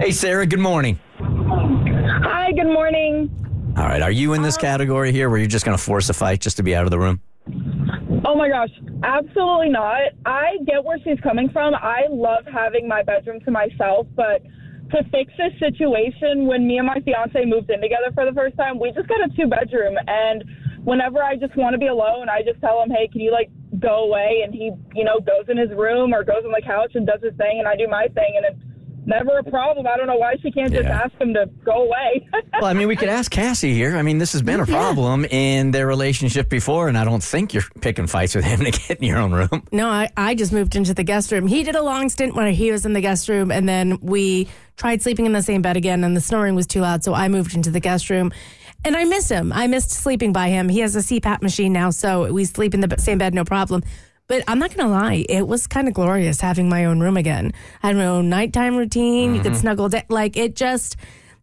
[0.00, 0.98] Hey, Sarah, good morning.
[1.18, 3.30] Hi, good morning.
[3.76, 6.14] All right, are you in this category here where you're just going to force a
[6.14, 7.20] fight just to be out of the room?
[8.24, 8.70] Oh my gosh,
[9.04, 10.00] absolutely not.
[10.26, 11.74] I get where she's coming from.
[11.74, 14.42] I love having my bedroom to myself, but
[14.90, 18.56] to fix this situation, when me and my fiance moved in together for the first
[18.56, 19.96] time, we just got a two bedroom.
[20.06, 20.44] And
[20.88, 23.50] whenever I just want to be alone, I just tell him, hey, can you like
[23.78, 24.40] go away?
[24.44, 27.20] And he, you know, goes in his room or goes on the couch and does
[27.22, 28.32] his thing, and I do my thing.
[28.36, 28.64] And it's
[29.06, 29.86] never a problem.
[29.86, 31.02] I don't know why she can't just Yeah.
[31.04, 32.26] ask him to go away.
[32.60, 33.96] Well, I mean, we could ask Cassie here.
[33.96, 37.54] I mean, this has been a problem in their relationship before, and I don't think
[37.54, 39.62] you're picking fights with him to get in your own room.
[39.70, 41.46] No, I, I just moved into the guest room.
[41.46, 44.48] He did a long stint where he was in the guest room, and then we
[44.76, 47.28] tried sleeping in the same bed again, and the snoring was too loud, so I
[47.28, 48.32] moved into the guest room.
[48.84, 49.52] And I miss him.
[49.52, 50.68] I missed sleeping by him.
[50.68, 53.82] He has a CPAP machine now, so we sleep in the same bed, no problem.
[54.28, 57.52] But I'm not gonna lie, it was kind of glorious having my own room again.
[57.82, 59.34] I had my own nighttime routine.
[59.34, 59.60] You could Mm-hmm.
[59.60, 60.02] snuggle down.
[60.08, 60.96] Like it just.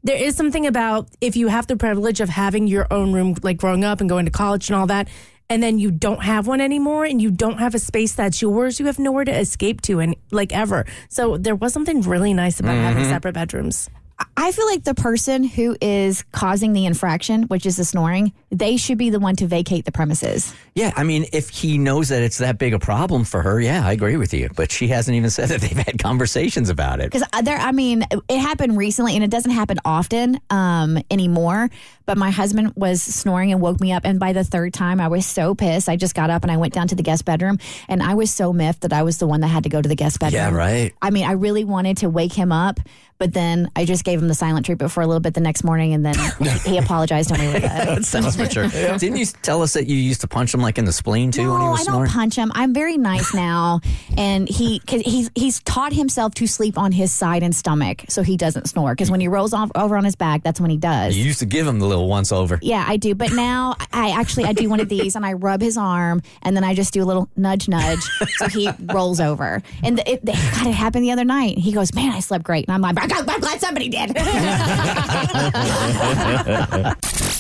[0.04, 3.58] There is something about if you have the privilege of having your own room, like
[3.58, 5.08] growing up and going to college and all that,
[5.50, 8.80] and then you don't have one anymore and you don't have a space that's yours,
[8.80, 10.86] you have nowhere to escape to and like ever.
[11.10, 13.10] So there was something really nice about having Mhm.
[13.10, 13.90] separate bedrooms.
[14.38, 18.78] I feel like the person who is causing the infraction, which is the snoring, they
[18.78, 20.54] should be the one to vacate the premises.
[20.74, 23.86] Yeah, I mean, if he knows that it's that big a problem for her, yeah,
[23.86, 24.50] I agree with you.
[24.56, 27.12] But she hasn't even said that they've had conversations about it.
[27.12, 31.70] Because there, I mean, it happened recently, and it doesn't happen often um, anymore.
[32.06, 35.08] But my husband was snoring and woke me up, and by the third time, I
[35.08, 35.90] was so pissed.
[35.90, 37.58] I just got up and I went down to the guest bedroom,
[37.90, 39.90] and I was so miffed that I was the one that had to go to
[39.90, 40.42] the guest bedroom.
[40.42, 40.94] Yeah, right.
[41.02, 42.80] I mean, I really wanted to wake him up,
[43.18, 45.64] but then I just gave him the silent treatment for a little bit the next
[45.64, 46.16] morning, and then
[46.66, 48.68] he apologized and we were that sounds mature.
[48.68, 51.52] Didn't you tell us that you used to punch him like in the spleen too
[51.52, 52.06] when he No, was I snoring?
[52.06, 52.52] don't punch him.
[52.56, 53.82] I'm very nice now,
[54.18, 58.22] and he cause he's he's taught himself to sleep on his side and stomach so
[58.24, 58.94] he doesn't snore.
[58.94, 61.16] Because when he rolls off over on his back, that's when he does.
[61.16, 62.60] You used to give him the little once over.
[62.62, 63.16] Yeah, I do.
[63.16, 66.56] But now I actually I do one of these, and I rub his arm, and
[66.56, 68.04] then I just do a little nudge, nudge,
[68.38, 69.62] so he rolls over.
[69.84, 71.58] And it, it, God, it happened the other night.
[71.58, 74.10] He goes, "Man, I slept great," and I'm like, "I'm glad somebody did."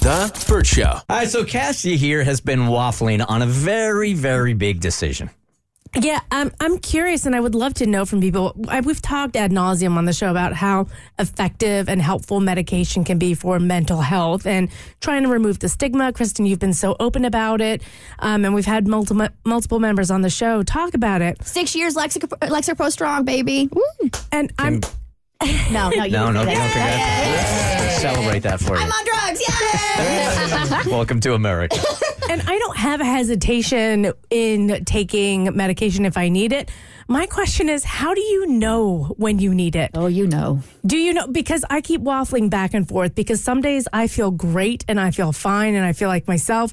[0.05, 0.83] The Burt Show.
[0.83, 5.29] All right, so Cassie here has been waffling on a very, very big decision.
[5.97, 8.53] Yeah, I'm I'm curious, and I would love to know from people.
[8.67, 10.87] I, we've talked ad nauseum on the show about how
[11.17, 16.11] effective and helpful medication can be for mental health and trying to remove the stigma.
[16.11, 17.81] Kristen, you've been so open about it,
[18.19, 21.41] um, and we've had multiple multiple members on the show talk about it.
[21.43, 23.69] Six years Lexic- Lexapro Strong, baby.
[24.33, 24.81] And I'm
[25.71, 27.91] no, no, you no, no, do don't that.
[27.91, 28.01] forget.
[28.13, 28.81] Celebrate that for you.
[28.81, 30.85] I'm on drugs.
[30.85, 30.91] Yay!
[30.91, 31.77] Welcome to America.
[32.29, 36.69] and I don't have a hesitation in taking medication if I need it.
[37.07, 39.91] My question is, how do you know when you need it?
[39.93, 40.61] Oh, you know.
[40.85, 41.27] Do you know?
[41.27, 45.11] Because I keep waffling back and forth because some days I feel great and I
[45.11, 46.71] feel fine and I feel like myself.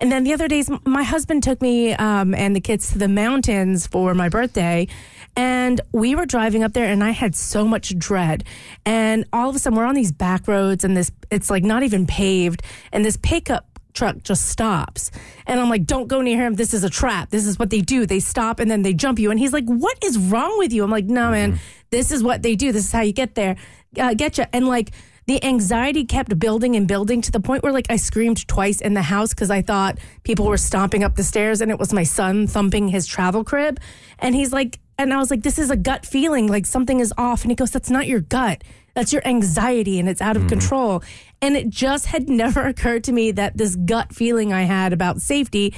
[0.00, 2.98] And then the other days, m- my husband took me um, and the kids to
[2.98, 4.88] the mountains for my birthday.
[5.36, 8.44] And we were driving up there and I had so much dread.
[8.86, 11.82] And all of a sudden, we're on these back roads and this, it's like not
[11.82, 12.62] even paved.
[12.92, 15.10] And this pickup truck just stops.
[15.46, 16.54] And I'm like, don't go near him.
[16.54, 17.30] This is a trap.
[17.30, 18.06] This is what they do.
[18.06, 19.30] They stop and then they jump you.
[19.30, 20.84] And he's like, what is wrong with you?
[20.84, 21.58] I'm like, no, man,
[21.90, 22.72] this is what they do.
[22.72, 23.56] This is how you get there,
[23.98, 24.44] uh, get you.
[24.52, 24.90] And like,
[25.26, 28.92] the anxiety kept building and building to the point where like I screamed twice in
[28.92, 32.02] the house because I thought people were stomping up the stairs and it was my
[32.02, 33.80] son thumping his travel crib.
[34.18, 37.12] And he's like, and I was like, this is a gut feeling, like something is
[37.18, 37.42] off.
[37.42, 38.62] And he goes, that's not your gut.
[38.94, 41.02] That's your anxiety and it's out of control.
[41.42, 45.20] And it just had never occurred to me that this gut feeling I had about
[45.20, 45.74] safety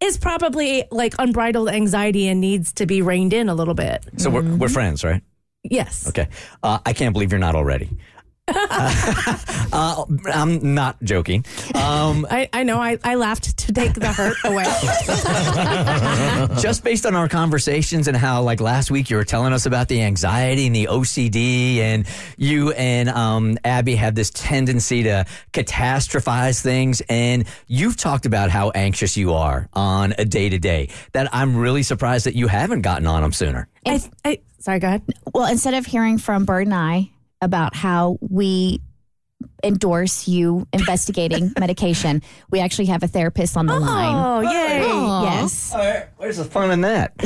[0.00, 4.04] is probably like unbridled anxiety and needs to be reined in a little bit.
[4.18, 5.22] So we're, we're friends, right?
[5.64, 6.08] Yes.
[6.08, 6.28] Okay.
[6.62, 7.90] Uh, I can't believe you're not already.
[9.72, 11.44] uh, I'm not joking.
[11.74, 12.78] Um, I, I know.
[12.78, 14.64] I, I laughed to take the hurt away.
[16.62, 19.88] just based on our conversations and how, like last week, you were telling us about
[19.88, 26.62] the anxiety and the OCD, and you and um, Abby have this tendency to catastrophize
[26.62, 27.02] things.
[27.08, 30.88] And you've talked about how anxious you are on a day to day.
[31.12, 33.68] That I'm really surprised that you haven't gotten on them sooner.
[33.84, 35.02] I, I, sorry, go ahead.
[35.34, 37.10] Well, instead of hearing from Burt and I
[37.40, 38.80] about how we
[39.62, 44.14] endorse you investigating medication, we actually have a therapist on the oh, line.
[44.14, 44.82] Oh, yay.
[44.84, 45.22] Aw.
[45.24, 45.72] Yes.
[45.72, 47.16] All right, where's the fun in that?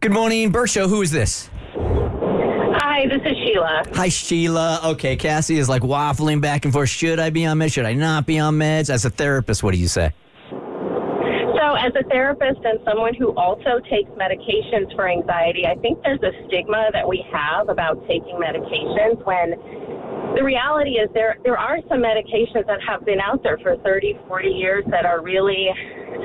[0.00, 0.88] Good morning, Burt Show.
[0.88, 1.50] Who is this?
[1.74, 3.82] Hi, this is Sheila.
[3.94, 4.80] Hi, Sheila.
[4.84, 6.88] Okay, Cassie is like waffling back and forth.
[6.88, 7.72] Should I be on meds?
[7.72, 8.90] Should I not be on meds?
[8.90, 10.12] As a therapist, what do you say?
[11.84, 16.32] As a therapist and someone who also takes medications for anxiety, I think there's a
[16.46, 19.52] stigma that we have about taking medications when
[20.34, 24.18] the reality is there there are some medications that have been out there for 30,
[24.26, 25.68] 40 years that are really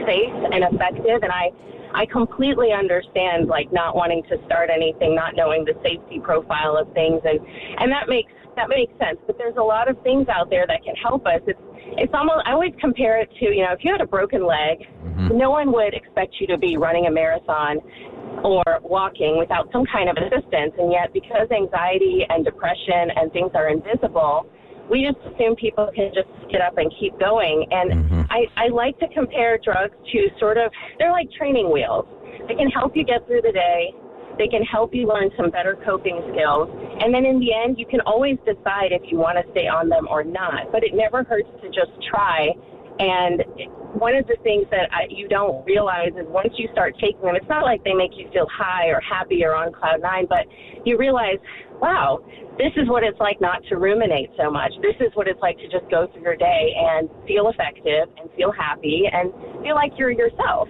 [0.07, 1.19] safe and effective.
[1.23, 1.51] And I
[1.91, 6.87] I completely understand like not wanting to start anything, not knowing the safety profile of
[6.93, 7.19] things.
[7.25, 7.37] And
[7.79, 9.19] and that makes that makes sense.
[9.25, 11.41] But there's a lot of things out there that can help us.
[11.47, 11.59] It's
[11.97, 14.87] it's almost I always compare it to, you know, if you had a broken leg,
[15.03, 15.37] mm-hmm.
[15.37, 17.79] no one would expect you to be running a marathon
[18.43, 20.73] or walking without some kind of assistance.
[20.77, 24.49] And yet because anxiety and depression and things are invisible,
[24.89, 27.67] we just assume people can just get up and keep going.
[27.71, 28.21] And mm-hmm.
[28.29, 32.05] I, I like to compare drugs to sort of, they're like training wheels.
[32.47, 33.93] They can help you get through the day.
[34.39, 36.71] They can help you learn some better coping skills.
[37.03, 39.89] And then in the end, you can always decide if you want to stay on
[39.89, 40.71] them or not.
[40.71, 42.55] But it never hurts to just try
[42.99, 43.43] And
[43.95, 47.35] one of the things that I, you don't realize is once you start taking them,
[47.35, 50.45] it's not like they make you feel high or happy or on cloud nine, but
[50.85, 51.39] you realize,
[51.79, 52.19] wow,
[52.57, 54.73] this is what it's like not to ruminate so much.
[54.81, 58.29] This is what it's like to just go through your day and feel effective and
[58.35, 59.31] feel happy and
[59.63, 60.67] feel like you're yourself.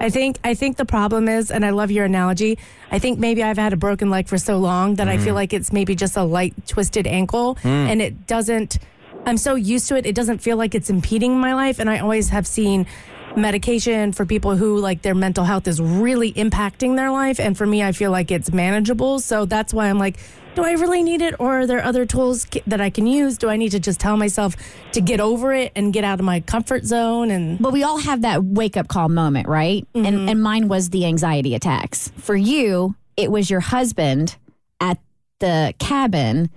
[0.00, 2.58] I think I think the problem is, and I love your analogy.
[2.92, 5.52] I think maybe I've had a broken leg for so long that I feel like
[5.52, 7.88] it's maybe just a light twisted ankle, Mm.
[7.90, 8.78] and it doesn't.
[9.26, 11.78] I'm so used to it; it doesn't feel like it's impeding my life.
[11.80, 12.86] And I always have seen
[13.34, 17.66] medication for people who like their mental health is really impacting their life, and for
[17.66, 19.20] me, I feel like it's manageable.
[19.20, 20.18] So that's why I'm like.
[20.54, 23.38] Do I really need it, or are there other tools that I can use?
[23.38, 24.54] Do I need to just tell myself
[24.92, 27.30] to get over it and get out of my comfort zone?
[27.30, 29.86] And But we all have that wake up call moment, right?
[29.94, 30.28] And mm-hmm.
[30.28, 32.12] and mine was the anxiety attacks.
[32.16, 34.36] For you, it was your husband
[34.78, 34.98] at
[35.40, 36.50] the cabin,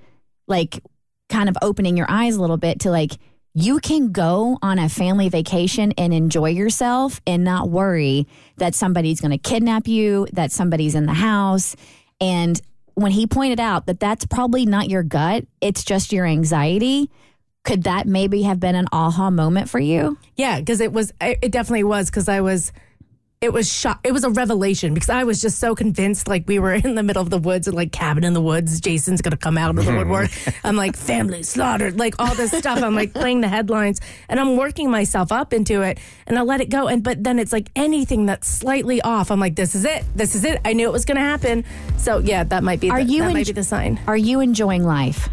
[0.48, 0.84] like
[1.30, 3.14] kind of opening your eyes a little bit to like
[3.58, 8.28] you can go on a family vacation and enjoy yourself and not worry
[8.58, 11.78] that somebody's going to kidnap you, that somebody's in the house.
[12.20, 12.62] And
[12.96, 17.12] when he pointed out that that's probably not your gut, it's just your anxiety,
[17.64, 20.18] could that maybe have been an aha moment for you?
[20.36, 21.14] Yeah, because it was.
[21.22, 22.72] It it definitely was because I was.
[23.42, 24.00] It was shock.
[24.04, 27.04] It was a revelation because I was just so convinced, like we were in the
[27.04, 28.80] middle of the woods and like cabin in the woods.
[28.80, 29.98] Jason's gonna come out of the mm-hmm.
[29.98, 30.32] woodwork.
[30.64, 32.82] I'm like family slaughtered, like all this stuff.
[32.82, 36.62] I'm like playing the headlines and I'm working myself up into it, and I let
[36.62, 36.88] it go.
[36.88, 39.30] And but then it's like anything that's slightly off.
[39.30, 40.06] I'm like, this is it.
[40.16, 40.62] This is it.
[40.64, 41.66] I knew it was gonna happen.
[41.98, 42.90] So yeah, that might be.
[42.90, 44.00] Are the, you that might be the sign?
[44.08, 45.30] Are you enjoying life?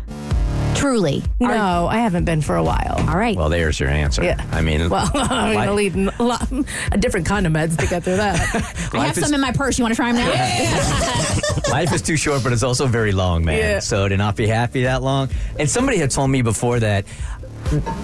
[0.83, 1.23] Truly?
[1.39, 2.97] No, I haven't been for a while.
[3.09, 3.37] All right.
[3.37, 4.25] Well, there's your answer.
[4.25, 4.45] Yeah.
[4.51, 5.77] I mean, Well, I'm li- gonna
[6.09, 6.49] need a, lot,
[6.91, 8.91] a different kind of meds to get through that.
[8.93, 9.79] I have some in my purse.
[9.79, 11.73] You want to try them now?
[11.73, 13.59] Life is too short, but it's also very long, man.
[13.59, 13.79] Yeah.
[13.79, 15.31] So to not be happy that long.
[15.57, 17.05] And somebody had told me before that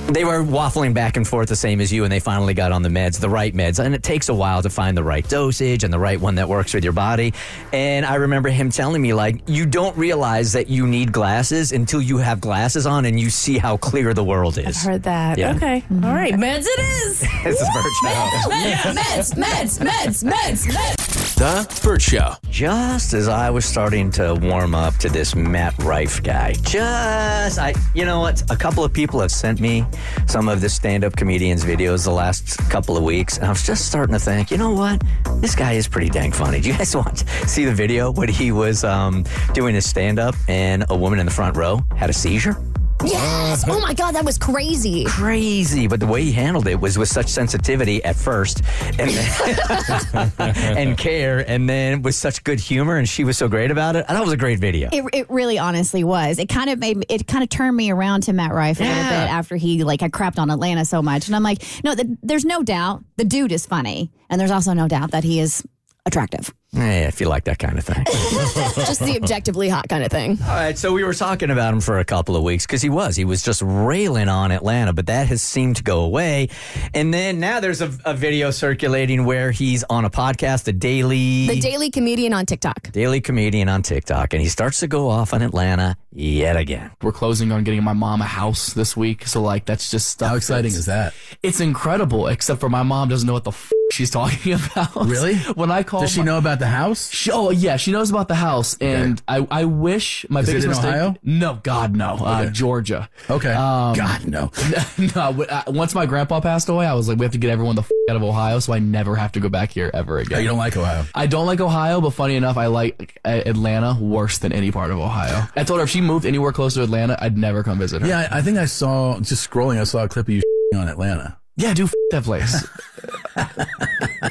[0.09, 2.83] they were waffling back and forth the same as you, and they finally got on
[2.83, 3.83] the meds, the right meds.
[3.85, 6.49] And it takes a while to find the right dosage and the right one that
[6.49, 7.35] works with your body.
[7.73, 12.01] And I remember him telling me, like, you don't realize that you need glasses until
[12.01, 14.79] you have glasses on and you see how clear the world is.
[14.79, 15.39] I've heard that.
[15.39, 15.55] Yeah.
[15.57, 15.81] Okay.
[15.83, 16.05] Mm-hmm.
[16.05, 16.35] All right.
[16.35, 17.21] Meds it is.
[17.45, 18.09] This is Burt Show.
[18.49, 21.28] Meds, meds, meds, meds, meds.
[21.39, 22.33] The Burt Show.
[22.51, 27.75] Just as I was starting to warm up to this Matt Rife guy, just I,
[27.95, 28.43] you know what?
[28.51, 29.87] A couple of people have sent me
[30.27, 33.87] some of the stand-up comedians videos the last couple of weeks, and I was just
[33.87, 35.01] starting to think, you know what?
[35.37, 36.61] This guy is pretty dang funny.
[36.61, 39.25] Do you guys want to see the video when he was um,
[39.55, 42.57] doing his stand-up and a woman in the front row had a seizure?
[43.05, 43.65] Yes.
[43.69, 45.05] Oh my God, that was crazy.
[45.05, 48.63] Crazy, but the way he handled it was with such sensitivity at first,
[48.99, 53.71] and then, and care, and then with such good humor, and she was so great
[53.71, 54.05] about it.
[54.09, 54.89] I thought it was a great video.
[54.93, 56.39] It, it really honestly was.
[56.39, 58.85] It kind of made me- it kind of turned me around to Matt Rife a
[58.85, 61.95] little bit after he like had crapped on Atlanta so much, and I'm like, no,
[61.95, 65.39] th- there's no doubt the dude is funny, and there's also no doubt that he
[65.41, 65.63] is
[66.05, 66.53] attractive.
[66.73, 68.05] Hey, if you like that kind of thing.
[68.05, 70.39] Just the objectively hot kind of thing.
[70.43, 72.91] All right, so we were talking about him for a couple of weeks because he
[72.91, 73.17] was.
[73.17, 76.51] He was just railing on Atlanta, but that has seemed to go away.
[76.93, 81.47] And then now there's a, a video circulating where he's on a podcast, the Daily
[81.49, 82.93] The daily comedian on TikTok.
[82.93, 86.91] Daily Comedian on TikTok, and he starts to go off on Atlanta yet again.
[87.01, 90.29] We're closing on getting my mom a house this week, so like that's just stuff.
[90.31, 91.15] How exciting is that?
[91.43, 94.95] It's incredible, except for my mom doesn't know what the f- she's talking about.
[95.07, 95.37] Really?
[95.55, 97.11] When I call, Does she know about the house?
[97.11, 100.53] She, oh yeah, she knows about the house, and I I wish my Is it
[100.53, 100.95] biggest in mistake.
[100.95, 101.17] Ohio?
[101.23, 103.09] No, God no, uh, Georgia.
[103.31, 103.53] Okay.
[103.53, 104.51] Um, God, no.
[105.15, 105.43] no.
[105.45, 107.83] Uh, Once my grandpa passed away, I was like, we have to get everyone the
[107.83, 110.39] f- out of Ohio, so I never have to go back here ever again.
[110.39, 111.05] Oh, you don't like Ohio?
[111.15, 114.91] I don't like Ohio, but funny enough, I like uh, Atlanta worse than any part
[114.91, 115.45] of Ohio.
[115.57, 118.09] I told her if she moved anywhere close to Atlanta, I'd never come visit her.
[118.09, 119.81] Yeah, I, I think I saw just scrolling.
[119.81, 120.43] I saw a clip of you
[120.77, 121.37] on Atlanta.
[121.57, 122.67] Yeah, dude, f- that place.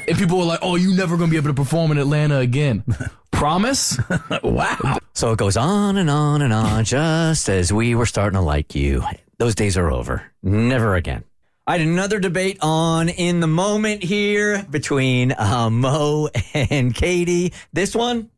[0.06, 2.84] and people were like, "Oh, you never gonna be able to perform in Atlanta again."
[3.30, 3.98] Promise?
[4.42, 4.98] wow.
[5.14, 8.74] So it goes on and on and on, just as we were starting to like
[8.74, 9.04] you.
[9.38, 10.24] Those days are over.
[10.42, 11.24] Never again.
[11.66, 17.52] I had another debate on in the moment here between uh, Mo and Katie.
[17.72, 18.30] This one,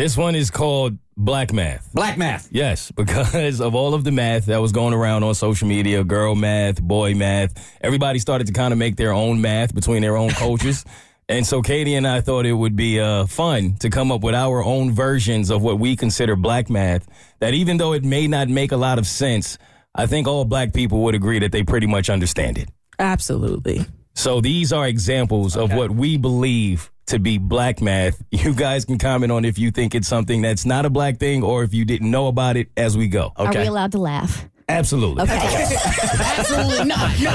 [0.00, 1.92] This one is called Black Math.
[1.92, 2.48] Black Math.
[2.50, 6.34] Yes, because of all of the math that was going around on social media girl
[6.34, 7.52] math, boy math.
[7.82, 10.86] Everybody started to kind of make their own math between their own coaches.
[11.28, 14.34] And so Katie and I thought it would be uh, fun to come up with
[14.34, 17.06] our own versions of what we consider black math.
[17.38, 19.56] That even though it may not make a lot of sense,
[19.94, 22.68] I think all black people would agree that they pretty much understand it.
[22.98, 23.86] Absolutely.
[24.16, 28.22] So these are examples of what we believe to be black math.
[28.32, 31.42] You guys can comment on if you think it's something that's not a black thing
[31.42, 33.32] or if you didn't know about it as we go.
[33.36, 34.46] Are we allowed to laugh?
[34.68, 35.24] Absolutely.
[35.28, 37.10] Absolutely not.
[37.20, 37.32] No.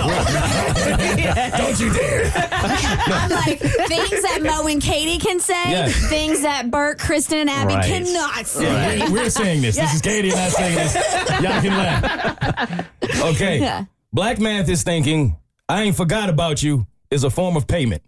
[1.58, 2.32] Don't you dare.
[2.34, 5.94] I'm like things that Mo and Katie can say, Yes.
[6.10, 7.86] things that Burt, Kristen, and Abby Right.
[7.86, 8.64] cannot say.
[8.98, 9.76] Yeah, we're, we're saying this.
[9.76, 10.96] This is Katie and I saying this.
[11.42, 13.22] Y'all can laugh.
[13.36, 13.60] Okay.
[13.60, 13.86] Yeah.
[14.14, 15.36] Black math is thinking,
[15.70, 18.02] I ain't forgot about you is a form of payment.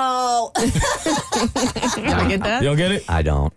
[0.00, 0.52] Oh.
[0.56, 2.62] I get that?
[2.62, 3.04] You don't get it?
[3.08, 3.52] I don't.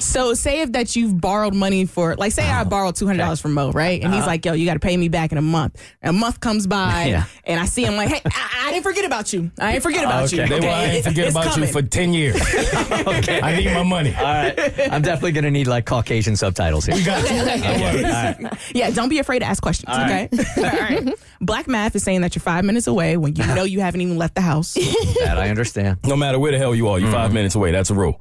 [0.00, 3.40] So say if that you've borrowed money for like say I borrowed two hundred dollars
[3.40, 4.02] from Mo, right?
[4.02, 4.26] And he's Uh-huh.
[4.30, 6.66] like, "Yo, you got to pay me back in a month." And a month comes
[6.66, 7.24] by, Yeah.
[7.44, 9.50] and I see him like, "Hey, I, I didn't forget about you.
[9.58, 10.46] I ain't forget about you.
[10.46, 12.36] They will I ain't It- forget it's about coming." you for 10 years.
[12.90, 13.40] okay.
[13.40, 14.14] I need my money.
[14.14, 14.58] All right.
[14.92, 16.96] I'm definitely going to need like Caucasian subtitles here.
[16.96, 17.40] We got you.
[17.40, 18.04] Okay.
[18.04, 18.58] All right.
[18.74, 19.88] Yeah, don't be afraid to ask questions.
[19.88, 20.28] All okay.
[20.56, 21.08] All right.
[21.40, 24.18] Black math is saying that you're five minutes away when you know you haven't even
[24.18, 24.74] left the house.
[24.74, 25.98] That I understand.
[26.04, 27.16] No matter where the hell you are, you're Mm-hmm.
[27.16, 27.70] five minutes away.
[27.72, 28.20] That's a rule.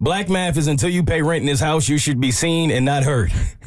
[0.00, 2.84] Black math is until you pay rent in this house, you should be seen and
[2.84, 3.32] not heard.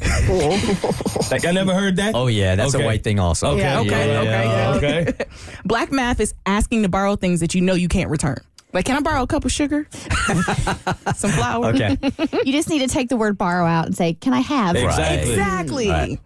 [1.30, 2.12] like I never heard that.
[2.14, 2.82] Oh yeah, that's Okay.
[2.82, 3.48] a white thing also.
[3.50, 3.60] Okay.
[3.60, 4.76] Yeah, okay, Yeah, okay, yeah, yeah.
[4.76, 5.12] okay.
[5.66, 8.38] Black math is asking to borrow things that you know you can't return.
[8.72, 9.86] Like, can I borrow a cup of sugar?
[11.14, 11.66] Some flour?
[11.66, 11.98] Okay.
[12.46, 15.30] you just need to take the word borrow out and say, "Can I have?" Exactly.
[15.32, 15.88] Exactly.
[15.90, 16.18] Right.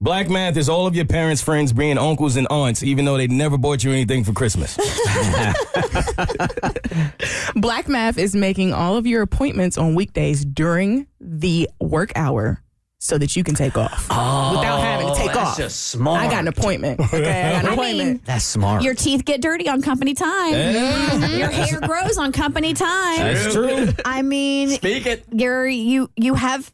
[0.00, 3.26] Black math is all of your parents' friends being uncles and aunts, even though they
[3.26, 4.76] never bought you anything for Christmas.
[7.56, 12.62] Black math is making all of your appointments on weekdays during the work hour
[13.00, 15.56] so that you can take off oh, without having to take that's off.
[15.56, 16.20] just smart.
[16.20, 17.00] I got an appointment.
[17.12, 18.08] Okay, I got an I appointment.
[18.10, 18.84] mean, That's smart.
[18.84, 20.52] Your teeth get dirty on company time.
[20.52, 21.26] Yeah.
[21.36, 23.16] Your hair grows on company time.
[23.16, 23.88] That's true.
[24.04, 25.24] I mean, Speak it.
[25.32, 26.72] you're you you have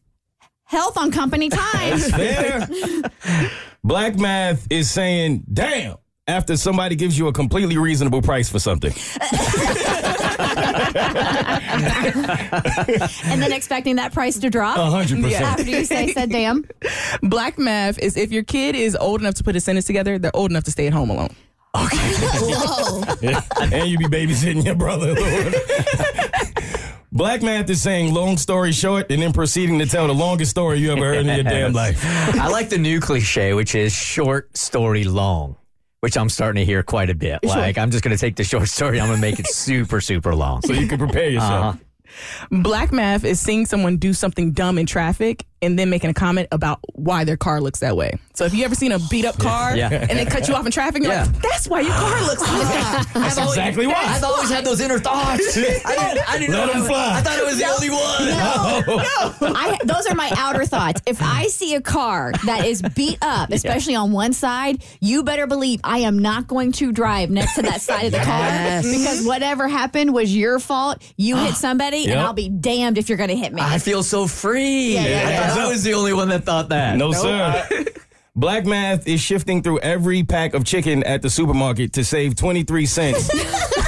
[0.64, 1.98] health on company time.
[1.98, 3.10] That's fair.
[3.82, 5.96] Black math is saying, damn,
[6.26, 8.92] after somebody gives you a completely reasonable price for something.
[13.24, 14.76] and then expecting that price to drop.
[14.78, 15.44] A hundred percent.
[15.44, 16.64] After you say said damn.
[17.22, 20.34] Black math is if your kid is old enough to put a sentence together, they're
[20.34, 21.34] old enough to stay at home alone.
[21.76, 21.96] Okay.
[22.40, 23.02] Whoa.
[23.62, 25.14] and you be babysitting your brother.
[27.14, 30.80] Black math is saying long story short and then proceeding to tell the longest story
[30.80, 32.00] you ever heard in your damn life.
[32.04, 35.54] I like the new cliche, which is short story long,
[36.00, 37.44] which I'm starting to hear quite a bit.
[37.44, 40.00] Like, I'm just going to take the short story, I'm going to make it super,
[40.00, 40.62] super long.
[40.62, 41.76] So you can prepare yourself.
[41.76, 41.78] Uh-huh.
[42.50, 46.46] Black math is seeing someone do something dumb in traffic and then making a comment
[46.52, 48.18] about why their car looks that way.
[48.34, 49.88] So if you ever seen a beat up car Yeah.
[49.90, 51.22] and they cut you off in traffic, you're Yeah.
[51.24, 53.06] like, that's why your car looks like that.
[53.14, 53.94] That's exactly why.
[53.96, 55.56] I've always had those inner thoughts.
[55.56, 55.86] I didn't,
[56.30, 56.72] I didn't Let know.
[56.74, 57.12] them I- fly.
[57.16, 57.93] I thought it was the only one.
[59.40, 61.02] I, those are my outer thoughts.
[61.06, 65.46] If I see a car that is beat up, especially on one side, you better
[65.46, 68.84] believe I am not going to drive next to that side of the Yes.
[68.84, 71.02] car because whatever happened was your fault.
[71.16, 72.08] You hit somebody, Yep.
[72.10, 73.62] and I'll be damned if you're going to hit me.
[73.62, 74.94] I feel so free.
[74.94, 75.48] Yeah, yeah, I yeah.
[75.54, 76.96] thought I was the only one that thought that.
[76.96, 77.64] No, sir.
[77.70, 77.84] Uh,
[78.36, 82.84] Black math is shifting through every pack of chicken at the supermarket to save 23
[82.86, 83.30] cents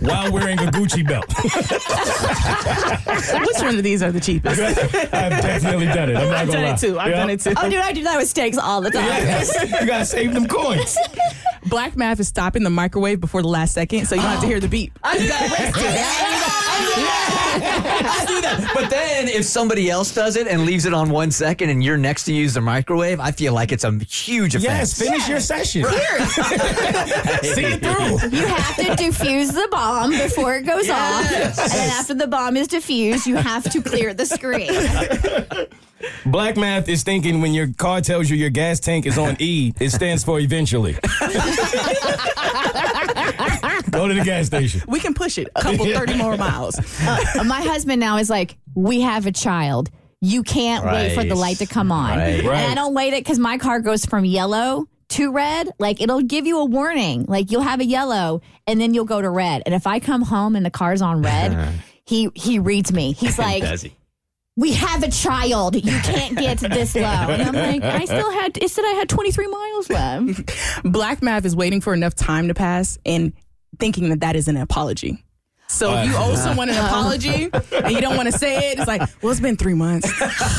[0.00, 1.26] while wearing a Gucci belt.
[3.46, 4.60] Which one of these are the cheapest?
[4.60, 6.16] I've definitely done it.
[6.16, 6.70] I'm not I've done lie.
[6.70, 6.98] it too.
[6.98, 7.16] I've Yeah.
[7.16, 7.54] done it too.
[7.56, 9.26] oh, dude, I do that with steaks all the time.
[9.80, 10.96] you gotta save them coins.
[11.66, 14.46] Black math is stopping the microwave before the last second, so you don't have to
[14.46, 14.92] hear the beep.
[15.02, 16.42] I do that.
[16.78, 18.70] I do that.
[18.74, 21.96] But then if somebody else does it and leaves it on one second and you're
[21.96, 25.08] next to use the microwave, I feel like it's a huge Yes, offense.
[25.10, 25.84] finish your session.
[27.44, 28.30] See it through.
[28.38, 31.30] You have to defuse the bomb before it goes off.
[31.32, 34.70] And then after the bomb is defused, you have to clear the screen.
[36.26, 39.72] Black math is thinking when your car tells you your gas tank is on E,
[39.80, 40.94] it stands for eventually.
[43.90, 44.82] Go to the gas station.
[44.88, 46.78] We can push it a couple 30 more miles.
[47.06, 49.90] Uh, my husband now is like, we have a child.
[50.20, 52.18] You can't wait for the light to come on.
[52.18, 52.44] Right.
[52.44, 55.70] And I don't wait it because my car goes from yellow to red.
[55.78, 57.24] Like it'll give you a warning.
[57.28, 59.62] Like you'll have a yellow and then you'll go to red.
[59.66, 61.74] And if I come home and the car's on red,
[62.04, 63.12] he he reads me.
[63.12, 63.94] He's like, Does he?
[64.56, 65.76] we have a child.
[65.76, 67.02] You can't get this low.
[67.02, 70.82] And I'm like, I still had, it said I had 23 miles left.
[70.82, 73.34] Black math is waiting for enough time to pass and
[73.78, 75.22] thinking that that is an apology.
[75.68, 78.86] So if you owe someone an apology and you don't want to say it, it's
[78.86, 80.08] like, well, it's been three months.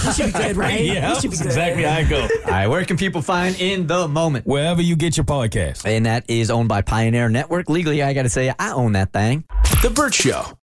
[0.05, 0.81] We should be good, right?
[0.81, 1.45] Yeah, we that's should be good.
[1.45, 2.21] exactly how I go.
[2.23, 4.45] All right, where can people find In the Moment?
[4.45, 5.85] Wherever you get your podcast.
[5.85, 7.69] And that is owned by Pioneer Network.
[7.69, 9.45] Legally, I got to say, I own that thing.
[9.81, 10.43] The Burt Show.